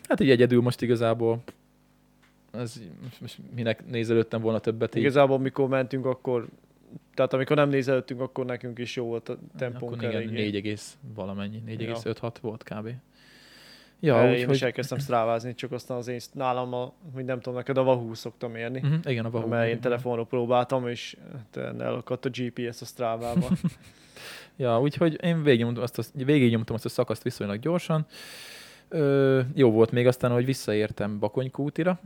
[0.07, 1.43] hát így egyedül most igazából
[2.51, 2.81] ez
[3.21, 5.01] most, minek nézelődtem volna többet így.
[5.01, 6.47] Igazából mikor mentünk, akkor
[7.13, 10.41] tehát amikor nem nézelődtünk, akkor nekünk is jó volt a tempónk Akkor igen, eléggé.
[10.43, 12.87] 4, egész valamennyi, 4,56 volt kb.
[13.99, 14.63] Ja, Ja, én is úgyhogy...
[14.63, 18.51] elkezdtem sztrávázni, csak aztán az én nálam, a, hogy nem tudom, neked a Wahoo szoktam
[18.51, 18.79] mérni.
[18.79, 19.47] Uh-huh, igen, a Wahoo.
[19.47, 23.47] mert én telefonról próbáltam, és hát elakadt a GPS a Strava-ba.
[24.55, 28.05] Ja, úgyhogy én végignyomtam azt, a, végignyomtam azt a szakaszt viszonylag gyorsan.
[28.87, 31.99] Ö, jó volt még aztán, hogy visszaértem Bakonykútira,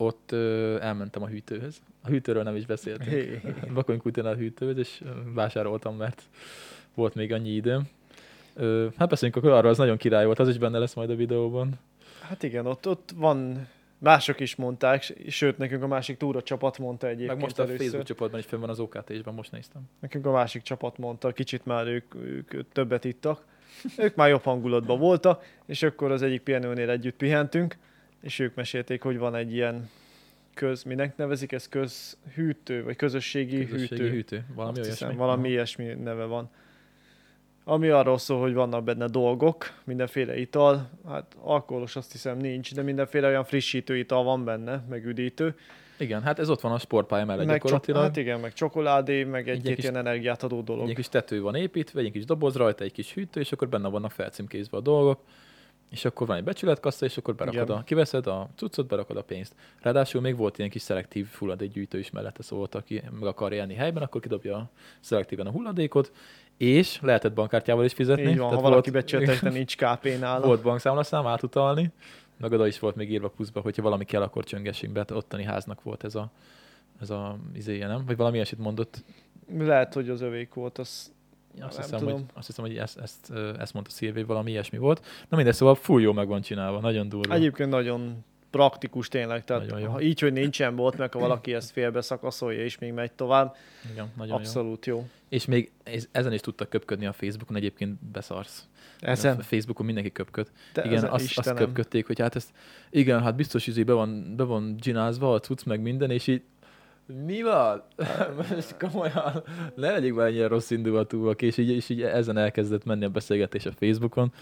[0.00, 1.80] ott ö, elmentem a hűtőhöz.
[2.02, 3.10] A hűtőről nem is beszéltünk.
[3.10, 3.40] Hé.
[3.74, 5.02] Bakonykútinál a hűtőhöz, és
[5.34, 6.22] vásároltam, mert
[6.94, 7.88] volt még annyi időm.
[8.54, 11.14] Ö, hát beszéljünk akkor arról, az nagyon király volt, az is benne lesz majd a
[11.14, 11.72] videóban.
[12.20, 17.06] Hát igen, ott, ott van, mások is mondták, sőt, nekünk a másik túra csapat mondta
[17.06, 17.80] egyébként Meg most a először.
[17.80, 19.82] Facebook csoportban is fenn van az OKT-sben, most néztem.
[20.00, 23.44] Nekünk a másik csapat mondta, kicsit már ők, ők többet ittak.
[23.98, 27.76] Ők már jobb hangulatban voltak, és akkor az egyik pihenőnél együtt pihentünk,
[28.20, 29.90] és ők mesélték, hogy van egy ilyen
[30.54, 34.10] köz, minek nevezik ez közhűtő, vagy közösségi, Közösségi hűtő.
[34.10, 34.44] hűtő.
[34.54, 36.50] Valami Azt hiszem, valami ilyesmi neve van.
[37.64, 42.82] Ami arról szól, hogy vannak benne dolgok, mindenféle ital, hát alkoholos azt hiszem nincs, de
[42.82, 45.54] mindenféle olyan frissítő ital van benne, meg üdítő.
[45.98, 48.02] Igen, hát ez ott van a sportpálya mellett Meg gyakorlatilag.
[48.02, 50.88] hát igen, meg csokoládé, meg Egy egy-két kis- ilyen energiát adó dolog.
[50.88, 53.88] Egy kis tető van építve, egy kis doboz rajta, egy kis hűtő, és akkor benne
[53.88, 55.20] vannak felcímkézve a dolgok,
[55.90, 57.76] és akkor van egy becsületkassa, és akkor berakod Igen.
[57.76, 59.54] a, kiveszed a cuccot, berakod a pénzt.
[59.80, 64.02] Ráadásul még volt ilyen kis szelektív hulladékgyűjtő is mellette, szóval aki meg akar élni helyben,
[64.02, 64.70] akkor kidobja
[65.00, 66.12] szelektíven a hulladékot,
[66.56, 68.22] és lehetett bankkártyával is fizetni.
[68.30, 70.46] Így van, ha Tehát valaki volt- becsületek, de nincs KP nála.
[70.46, 71.90] Volt bankszámlaszám átutalni,
[72.36, 75.04] meg oda is volt még írva pluszba, hogyha valami kell, akkor csöngessünk be.
[75.12, 76.30] Ottani háznak volt ez a,
[77.00, 78.04] ez a izéje, nem?
[78.06, 79.04] Vagy valami ilyesmit mondott.
[79.58, 81.12] Lehet, hogy az övék volt, az
[81.60, 82.14] Azt Nem hiszem, tudom.
[82.14, 85.04] hogy, azt hiszem, hogy ezt, ezt, ezt mondta Szilvé, valami ilyesmi volt.
[85.28, 87.34] Na mindegy, szóval full jó meg van csinálva, nagyon durva.
[87.34, 89.90] egyébként nagyon praktikus tényleg, tehát Nagyon jó.
[89.90, 93.56] ha így, hogy nincsen bot, meg ha valaki ezt félbe szakaszolja és még megy tovább,
[93.92, 94.38] Igen, nagyon jó.
[94.38, 95.08] abszolút jó.
[95.28, 98.68] És még ez, ezen is tudtak köpködni a Facebookon, egyébként beszarsz.
[99.00, 99.40] A Ezen?
[99.40, 100.50] Facebookon mindenki köpköd.
[100.72, 101.56] Te, igen, azt, azt Istenem.
[101.56, 102.50] köpködték, hogy hát ezt,
[102.90, 106.42] igen, hát biztos izé be van, be van csinázva a cucc, meg minden, és így
[107.24, 107.82] mi van?
[108.50, 109.42] Most komolyan,
[109.74, 113.66] ne legyünk már ennyire rossz indulatúak, és így, és így ezen elkezdett menni a beszélgetés
[113.66, 114.32] a Facebookon.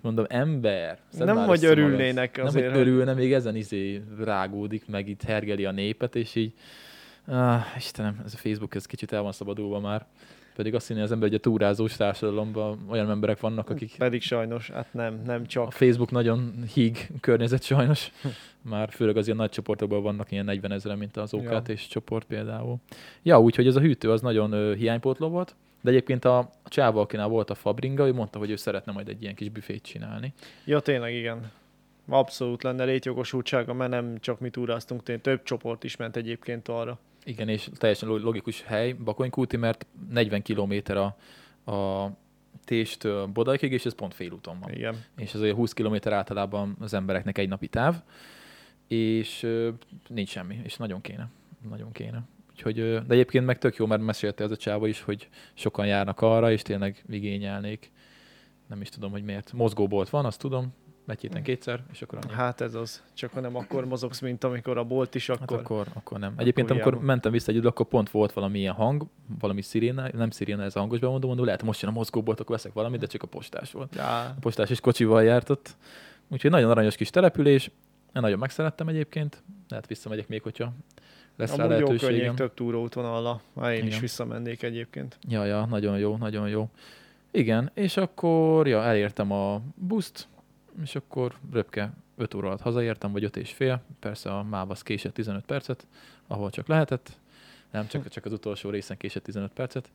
[0.00, 1.62] Mondom, ember, Nem magad.
[1.62, 6.16] örülnének Nem, azért, hogy hogy- örülne, még ezen izé rágódik, meg itt hergeli a népet,
[6.16, 6.52] és így,
[7.26, 10.06] ah, Istenem, ez a Facebook, ez kicsit el van szabadulva már.
[10.54, 14.70] Pedig azt hinni az ember, hogy a túrázós társadalomban olyan emberek vannak, akik Pedig sajnos,
[14.70, 15.72] hát nem, nem a csak.
[15.72, 18.12] Facebook nagyon híg környezet sajnos.
[18.62, 21.62] Már főleg az ilyen nagy csoportokban vannak ilyen 40 ezeren, mint az OKT Ja.
[21.66, 22.76] és csoport például.
[23.22, 25.54] Ja, úgyhogy ez a hűtő az nagyon ö, hiánypótló volt.
[25.80, 29.08] De egyébként a, a csáva, akinál volt a Fabringa, ő mondta, hogy ő szeretne majd
[29.08, 30.32] egy ilyen kis büfét csinálni.
[30.64, 31.50] Ja, tényleg igen.
[32.08, 36.98] Abszolút lenne létjogosultsága, mert nem csak mi túráztunk, tényleg több csoport is ment egyébként arra.
[37.24, 41.16] Igen, és teljesen lo- logikus hely, Bakonykúti, mert 40 km a,
[41.72, 42.10] a
[42.64, 44.72] Téstől Bodaikig, és ez pont félúton van.
[44.72, 45.04] Igen.
[45.16, 48.02] és az olyan 20 km általában az embereknek egy napi táv,
[48.88, 49.70] és ö,
[50.08, 51.28] nincs semmi, és nagyon kéne.
[51.68, 52.22] Nagyon kéne.
[52.50, 55.86] Úgyhogy, ö, de egyébként meg tök jó, mert mesélte az a csáva is, hogy sokan
[55.86, 57.90] járnak arra, és tényleg igényelnék.
[58.66, 59.52] Nem is tudom, hogy miért.
[59.52, 60.74] Mozgóbolt van, azt tudom,
[61.12, 62.32] egy héten kétszer, és akkor annyi.
[62.32, 63.02] Hát ez az.
[63.14, 65.58] Csak ha nem akkor mozogsz, mint amikor a bolt is, Hát akkor...
[65.58, 66.34] akkor, akkor nem.
[66.36, 67.06] Egyébként, amikor hiába.
[67.06, 69.06] mentem vissza egy idő, akkor pont volt valami ilyen hang,
[69.40, 72.56] valami sziréna, nem sziréna, ez a hangos bemondó, mondom, lehet, most jön a mozgóbolt, akkor
[72.56, 73.98] veszek valamit, de csak a postás volt.
[73.98, 75.76] Á, A postás is kocsival járt ott.
[76.28, 77.66] Úgyhogy nagyon aranyos kis település.
[78.14, 79.42] Én nagyon megszerettem egyébként.
[79.68, 80.72] Lehet visszamegyek még, hogyha
[81.36, 82.16] lesz rá amúgy jó lehetőségem.
[82.20, 83.40] könnyék több túróútvonalla.
[83.52, 84.00] Már én is Igen.
[84.00, 85.18] visszamennék egyébként.
[85.28, 86.68] Ja, ja, nagyon jó, nagyon jó.
[87.30, 90.28] Igen, és akkor ja, elértem a buszt,
[90.82, 93.82] és akkor röpke 5 óra alatt hazaértem, vagy 5 és fél.
[93.98, 95.86] Persze a MÁV késett 15 percet,
[96.26, 97.20] ahol csak lehetett.
[97.70, 99.90] Nem, csak, csak az utolsó részen késett 15 percet.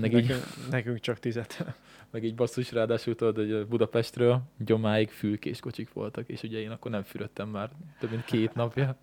[0.00, 1.64] Meg így, Nekünk, nekünk csak tizet.
[2.12, 6.90] meg így basszus, ráadásul tudod, hogy Budapestről gyomáig fülkés kocsik voltak, és ugye én akkor
[6.90, 8.96] nem fürödtem már több mint két napja.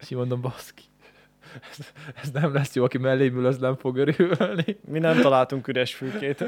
[0.00, 0.82] És így mondom, baszki,
[1.70, 4.76] ez, ez nem lesz jó, aki mellém ül, az nem fog örülni.
[4.88, 6.44] Mi nem találtunk üres fülkét.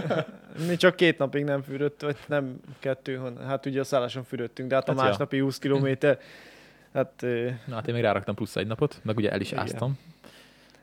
[0.68, 4.74] Mi csak két napig nem fürödt, vagy nem kettő, hát ugye a szálláson fürödtünk, de
[4.74, 5.06] hát a Hát ja.
[5.08, 6.18] másnapi 20 kilométer,
[6.92, 7.24] hát
[7.66, 9.62] Na hát én még ráraktam plusz egy napot, meg ugye el is Igen.
[9.62, 9.98] áztam.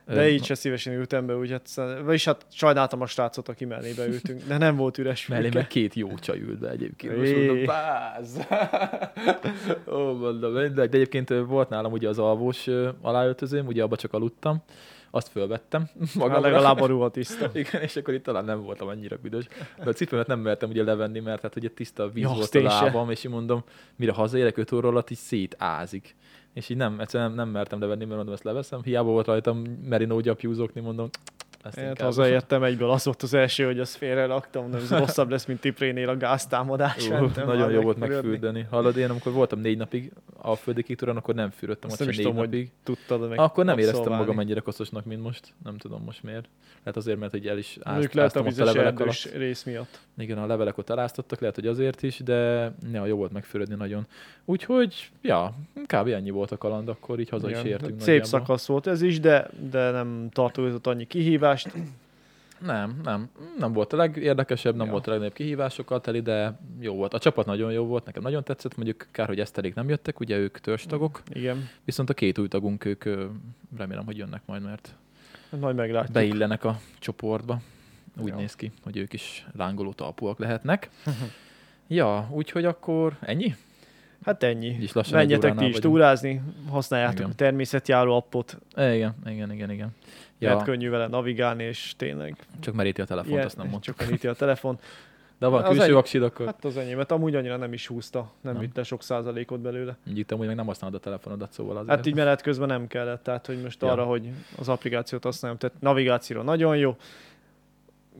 [0.05, 1.69] De így se szívesen ültem be, úgy hát,
[2.03, 5.93] vagyis hát sajnáltam a srácot, aki mellébe ültünk, de nem volt üres Mellé meg két
[5.93, 7.17] jó csaj ült be egyébként.
[7.17, 8.47] Most mondom, báz!
[9.95, 10.89] Ó, mondom, mindegy.
[10.89, 12.67] De egyébként volt nálam ugye az alvós
[13.01, 14.63] aláöltözőm, ugye abba csak aludtam.
[15.13, 16.39] Azt fölvettem Hát magamra.
[16.49, 17.49] legalább a ruha tiszta.
[17.63, 19.47] Igen, és akkor itt talán nem voltam annyira büdös.
[19.83, 22.59] De a cipőmet nem mertem ugye levenni, mert hát ugye tiszta víz Ja, volt a
[22.59, 22.83] én se.
[22.83, 23.63] lábam, és így mondom,
[23.95, 26.15] mire hazaérek 5 óra alatt, így szétázik.
[26.53, 28.83] És így nem, egyszerűen nem, nem mertem levenni, mert mondom, ezt leveszem.
[28.83, 31.09] Hiába volt rajtam merino gyapjúzokni, mondom,
[31.63, 34.91] ezt Én hát hazaértem egyből, az volt az első, hogy azt félre raktam, nem, ez
[34.91, 37.07] rosszabb lesz, mint Tiprénél a gáztámadás.
[37.07, 38.67] Mentem nagyon jó volt megfürdeni.
[38.69, 42.15] Hallod, én amikor voltam négy napig a földi kitúrán, akkor nem fürödtem, ott sem is
[42.15, 42.71] négy tudom, napig.
[42.83, 45.53] Tudtad meg Akkor nem éreztem magam ennyire koszosnak, mint most.
[45.63, 46.47] Nem tudom most miért.
[46.83, 49.31] Lehet azért, mert hogy el is ázt, lehet a a levelek alatt.
[49.33, 49.99] rész miatt.
[50.17, 54.07] Igen, a levelek ott eláztattak, lehet, hogy azért is, de ja, jó volt megfürödni nagyon.
[54.45, 55.53] Úgyhogy, ja,
[55.85, 56.07] kb.
[56.07, 57.65] ennyi volt a kaland, akkor így haza is Igen.
[57.65, 57.99] értünk.
[57.99, 58.25] Szép nagyjából.
[58.25, 61.07] szakasz volt ez is, de, de nem tartozott annyi
[61.55, 61.89] kihívást.
[62.59, 63.29] Nem, nem.
[63.59, 64.91] Nem volt a legérdekesebb, nem Ja.
[64.91, 67.13] volt a legnagyobb kihívásokkal teli, de jó volt.
[67.13, 70.37] A csapat nagyon jó volt, nekem nagyon tetszett, mondjuk kár, hogy eszterék nem jöttek, ugye
[70.37, 73.03] ők törstagok, Igen, viszont a két új tagunk, ők
[73.77, 74.95] remélem, hogy jönnek majd, mert
[75.59, 76.11] majd meglátjuk.
[76.13, 77.61] beillenek a csoportba.
[78.21, 78.35] Úgy Ja.
[78.35, 80.89] néz ki, hogy ők is lángoló talpúak lehetnek.
[81.87, 83.55] ja, úgyhogy akkor ennyi?
[84.25, 84.67] Hát ennyi.
[84.67, 87.29] Így lassan Menjetek ti is túrázni, használjátok Igen.
[87.31, 89.95] a természetjáró appot, igen, igen, igen, igen.
[90.39, 90.49] ja.
[90.49, 93.95] lehet könnyű vele navigálni, és tényleg csak meríti a telefont, ilyen, azt nem mondtuk.
[93.95, 94.79] csak említi a telefon.
[95.39, 98.53] De van külső egy- aksid, akkor Hát az enyémet amúgy annyira nem is húzta, nem,
[98.53, 98.61] Nem.
[98.61, 99.97] vitte sok százalékot belőle.
[100.07, 101.95] így amúgy meg nem használod a telefonodat, szóval azért.
[101.95, 103.91] Hát így menet közben nem kellett, tehát hogy most ja.
[103.91, 106.95] arra, hogy az applikációt használjam, tehát navigációra nagyon jó,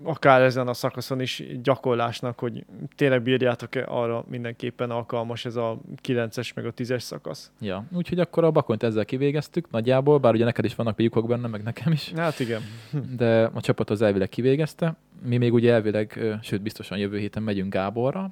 [0.04, 2.66] akár ezen a szakaszon is gyakorlásnak, hogy
[2.96, 7.52] tényleg bírjátok-e, arra mindenképpen alkalmas ez a 9-es meg a 10-es szakasz.
[7.60, 11.48] Ja, úgyhogy akkor a bakonyt ezzel kivégeztük nagyjából, bár ugye neked is vannak lyukok benne,
[11.48, 12.62] meg nekem is, Hát igen.
[13.18, 14.96] de a csapat az elvileg kivégezte.
[15.24, 18.30] Mi még ugye elvileg, sőt biztosan jövő héten megyünk Gáborra,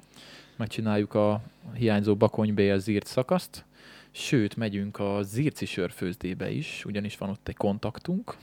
[0.56, 1.40] megcsináljuk a
[1.74, 3.64] hiányzó bakonybél zírt szakaszt,
[4.10, 8.36] sőt megyünk a zírci sörfőzdébe is, ugyanis van ott egy kontaktunk,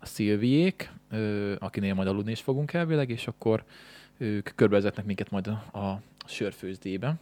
[0.00, 0.92] a Szilviék,
[1.58, 3.64] akinél majd aludni is fogunk elvileg, és akkor
[4.16, 7.14] ők körbevezetnek minket majd a, a sörfőzdébe.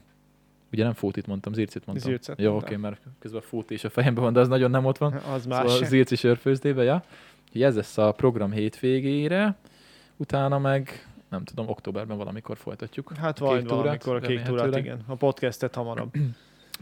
[0.72, 2.11] Ugye nem Fótit mondtam, Zircit mondtam.
[2.11, 4.99] Zircet Jó, oké, mert közben Fót és a fejemben van, de az nagyon nem ott
[4.99, 5.12] van.
[5.35, 5.62] Az Más.
[5.62, 5.72] más.
[5.72, 7.05] Szóval Zirci sörfőzdébe, ja.
[7.47, 9.57] Úgyhogy ez lesz a program hétvégére,
[10.16, 13.12] utána meg nem tudom, októberben valamikor folytatjuk.
[13.16, 15.01] Hát a valamikor a kék túrát, igen.
[15.07, 16.14] A podcastet hamarabb.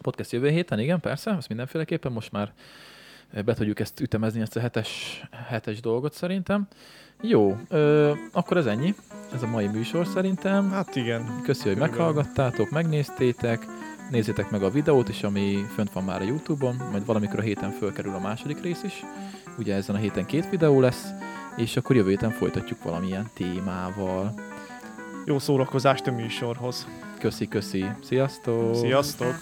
[0.02, 2.52] Podcast jövő héten, igen, persze, azt mindenféleképpen most már
[3.44, 6.66] be tudjuk ezt ütemezni, ezt a hetes, hetes dolgot szerintem.
[7.20, 8.94] Jó, ö, akkor ez ennyi.
[9.34, 10.70] Ez a mai műsor szerintem.
[10.70, 11.40] Hát igen.
[11.42, 11.96] Köszi, hogy Körülbelül.
[11.96, 13.66] meghallgattátok, megnéztétek.
[14.10, 17.70] Nézzétek meg a videót is, ami fönt van már a Youtube-on, majd valamikor a héten
[17.70, 19.04] fölkerül a második rész is.
[19.58, 21.06] Ugye ezen a héten két videó lesz,
[21.56, 24.34] és akkor jövő héten folytatjuk valamilyen témával.
[25.26, 26.86] Jó szórakozást a műsorhoz.
[27.18, 27.84] Köszi, köszi.
[28.02, 28.74] Sziasztok!
[28.76, 29.34] Sziasztok!